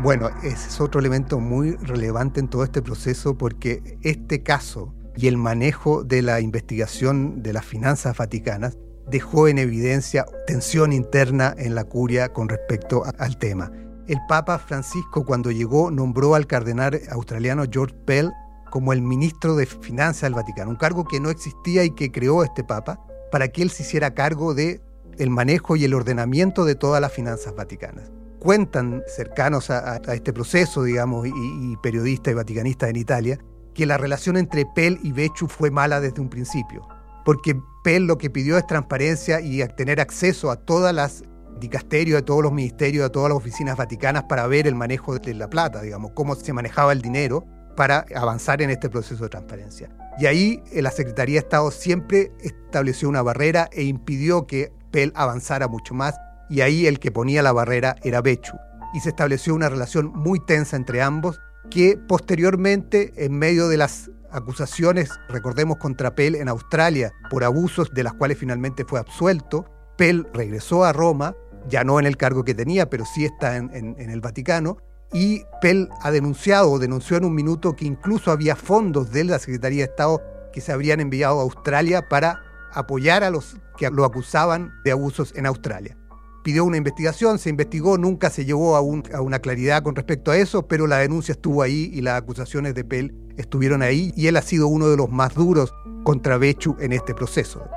Bueno, 0.00 0.28
ese 0.42 0.68
es 0.68 0.80
otro 0.80 1.00
elemento 1.00 1.40
muy 1.40 1.76
relevante 1.76 2.40
en 2.40 2.48
todo 2.48 2.64
este 2.64 2.82
proceso 2.82 3.36
porque 3.36 3.98
este 4.02 4.42
caso 4.42 4.94
y 5.16 5.26
el 5.26 5.36
manejo 5.36 6.04
de 6.04 6.22
la 6.22 6.40
investigación 6.40 7.42
de 7.42 7.52
las 7.52 7.64
finanzas 7.64 8.16
vaticanas 8.16 8.78
dejó 9.10 9.48
en 9.48 9.58
evidencia 9.58 10.24
tensión 10.46 10.92
interna 10.92 11.54
en 11.58 11.74
la 11.74 11.84
curia 11.84 12.32
con 12.32 12.48
respecto 12.48 13.02
al 13.18 13.38
tema. 13.38 13.72
El 14.08 14.20
Papa 14.26 14.58
Francisco 14.58 15.26
cuando 15.26 15.50
llegó 15.50 15.90
nombró 15.90 16.34
al 16.34 16.46
cardenal 16.46 16.98
australiano 17.10 17.64
George 17.70 17.94
Pell 18.06 18.32
como 18.70 18.94
el 18.94 19.02
ministro 19.02 19.54
de 19.54 19.66
Finanzas 19.66 20.22
del 20.22 20.34
Vaticano, 20.34 20.70
un 20.70 20.76
cargo 20.76 21.04
que 21.04 21.20
no 21.20 21.28
existía 21.28 21.84
y 21.84 21.90
que 21.90 22.10
creó 22.10 22.42
este 22.42 22.64
Papa 22.64 22.98
para 23.30 23.48
que 23.48 23.60
él 23.60 23.70
se 23.70 23.82
hiciera 23.82 24.14
cargo 24.14 24.54
de 24.54 24.80
el 25.18 25.28
manejo 25.28 25.76
y 25.76 25.84
el 25.84 25.92
ordenamiento 25.92 26.64
de 26.64 26.74
todas 26.74 27.02
las 27.02 27.12
finanzas 27.12 27.54
vaticanas. 27.54 28.10
Cuentan 28.38 29.02
cercanos 29.06 29.68
a, 29.68 29.96
este 30.14 30.32
proceso, 30.32 30.84
digamos, 30.84 31.26
y, 31.26 31.76
periodistas 31.82 32.32
y 32.32 32.34
vaticanistas 32.34 32.88
en 32.88 32.96
Italia, 32.96 33.38
que 33.74 33.84
la 33.84 33.98
relación 33.98 34.38
entre 34.38 34.64
Pell 34.64 34.98
y 35.02 35.12
Bechu 35.12 35.48
fue 35.48 35.70
mala 35.70 36.00
desde 36.00 36.22
un 36.22 36.30
principio, 36.30 36.88
porque 37.26 37.60
Pell 37.84 38.06
lo 38.06 38.16
que 38.16 38.30
pidió 38.30 38.56
es 38.56 38.66
transparencia 38.66 39.42
y 39.42 39.62
tener 39.76 40.00
acceso 40.00 40.50
a 40.50 40.56
todas 40.56 40.94
las 40.94 41.24
dicasterio, 41.58 42.16
de 42.16 42.22
todos 42.22 42.42
los 42.42 42.52
ministerios, 42.52 43.04
de 43.04 43.10
todas 43.10 43.30
las 43.30 43.36
oficinas 43.36 43.76
vaticanas 43.76 44.24
para 44.24 44.46
ver 44.46 44.66
el 44.66 44.74
manejo 44.74 45.18
de 45.18 45.34
la 45.34 45.48
plata, 45.48 45.80
digamos, 45.80 46.12
cómo 46.14 46.34
se 46.34 46.52
manejaba 46.52 46.92
el 46.92 47.02
dinero 47.02 47.44
para 47.76 48.04
avanzar 48.16 48.60
en 48.60 48.70
este 48.70 48.90
proceso 48.90 49.22
de 49.22 49.30
transparencia. 49.30 49.88
Y 50.18 50.26
ahí 50.26 50.62
eh, 50.72 50.82
la 50.82 50.90
Secretaría 50.90 51.34
de 51.34 51.46
Estado 51.46 51.70
siempre 51.70 52.32
estableció 52.40 53.08
una 53.08 53.22
barrera 53.22 53.68
e 53.72 53.84
impidió 53.84 54.46
que 54.46 54.72
Pell 54.90 55.12
avanzara 55.14 55.68
mucho 55.68 55.94
más, 55.94 56.16
y 56.50 56.62
ahí 56.62 56.86
el 56.86 56.98
que 56.98 57.12
ponía 57.12 57.42
la 57.42 57.52
barrera 57.52 57.94
era 58.02 58.20
Bechu. 58.20 58.56
Y 58.94 59.00
se 59.00 59.10
estableció 59.10 59.54
una 59.54 59.68
relación 59.68 60.06
muy 60.06 60.44
tensa 60.44 60.76
entre 60.76 61.02
ambos, 61.02 61.38
que 61.70 61.96
posteriormente, 61.96 63.12
en 63.16 63.38
medio 63.38 63.68
de 63.68 63.76
las 63.76 64.10
acusaciones, 64.30 65.10
recordemos, 65.28 65.76
contra 65.78 66.14
Pell 66.14 66.34
en 66.34 66.48
Australia 66.48 67.12
por 67.30 67.44
abusos 67.44 67.92
de 67.92 68.02
las 68.02 68.14
cuales 68.14 68.38
finalmente 68.38 68.84
fue 68.84 68.98
absuelto, 68.98 69.66
Pell 69.96 70.26
regresó 70.32 70.84
a 70.84 70.92
Roma 70.92 71.34
ya 71.68 71.84
no 71.84 71.98
en 71.98 72.06
el 72.06 72.16
cargo 72.16 72.44
que 72.44 72.54
tenía, 72.54 72.88
pero 72.90 73.04
sí 73.04 73.24
está 73.24 73.56
en, 73.56 73.96
el 73.98 74.20
Vaticano. 74.20 74.78
Y 75.12 75.42
Pell 75.62 75.88
ha 76.02 76.10
denunciado, 76.10 76.70
o 76.70 76.78
denunció 76.78 77.16
en 77.16 77.24
un 77.24 77.34
minuto, 77.34 77.74
que 77.74 77.86
incluso 77.86 78.30
había 78.30 78.56
fondos 78.56 79.10
de 79.10 79.24
la 79.24 79.38
Secretaría 79.38 79.84
de 79.84 79.90
Estado 79.90 80.22
que 80.52 80.60
se 80.60 80.72
habrían 80.72 81.00
enviado 81.00 81.40
a 81.40 81.42
Australia 81.42 82.08
para 82.08 82.42
apoyar 82.72 83.24
a 83.24 83.30
los 83.30 83.56
que 83.76 83.88
lo 83.90 84.04
acusaban 84.04 84.72
de 84.84 84.92
abusos 84.92 85.32
en 85.36 85.46
Australia. 85.46 85.96
Pidió 86.44 86.64
una 86.64 86.76
investigación, 86.76 87.38
se 87.38 87.50
investigó, 87.50 87.98
nunca 87.98 88.30
se 88.30 88.44
llegó 88.44 88.76
a, 88.76 88.78
a 88.78 89.20
una 89.20 89.38
claridad 89.38 89.82
con 89.82 89.96
respecto 89.96 90.30
a 90.30 90.36
eso, 90.36 90.66
pero 90.66 90.86
la 90.86 90.98
denuncia 90.98 91.32
estuvo 91.32 91.62
ahí 91.62 91.90
y 91.92 92.00
las 92.00 92.20
acusaciones 92.20 92.74
de 92.74 92.84
Pell 92.84 93.14
estuvieron 93.36 93.82
ahí 93.82 94.12
y 94.16 94.26
él 94.26 94.36
ha 94.36 94.42
sido 94.42 94.68
uno 94.68 94.88
de 94.88 94.96
los 94.96 95.10
más 95.10 95.34
duros 95.34 95.72
contra 96.04 96.38
Bechu 96.38 96.76
en 96.80 96.92
este 96.92 97.14
proceso. 97.14 97.68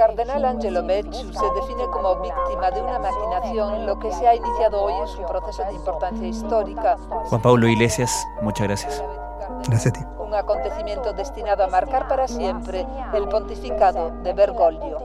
Cardenal 0.00 0.42
Angelo 0.46 0.82
Becciu 0.82 1.30
se 1.30 1.50
define 1.50 1.84
como 1.92 2.16
víctima 2.22 2.70
de 2.70 2.80
una 2.80 2.98
maquinación 2.98 3.74
en 3.74 3.86
lo 3.86 3.98
que 3.98 4.10
se 4.10 4.26
ha 4.26 4.34
iniciado 4.34 4.82
hoy 4.82 4.94
es 5.04 5.14
un 5.16 5.26
proceso 5.26 5.62
de 5.64 5.74
importancia 5.74 6.26
histórica. 6.26 6.96
Juan 7.26 7.42
Pablo 7.42 7.68
Iglesias, 7.68 8.26
muchas 8.40 8.66
gracias. 8.66 9.04
Gracias 9.68 9.88
a 9.88 9.98
ti. 9.98 10.00
Un 10.18 10.34
acontecimiento 10.34 11.12
destinado 11.12 11.64
a 11.64 11.66
marcar 11.66 12.08
para 12.08 12.26
siempre 12.28 12.86
el 13.12 13.28
pontificado 13.28 14.10
de 14.22 14.32
Bergoglio. 14.32 15.00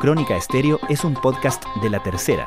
Crónica 0.00 0.36
Estéreo 0.36 0.78
es 0.88 1.04
un 1.04 1.12
podcast 1.12 1.62
de 1.82 1.90
La 1.90 2.02
Tercera. 2.02 2.46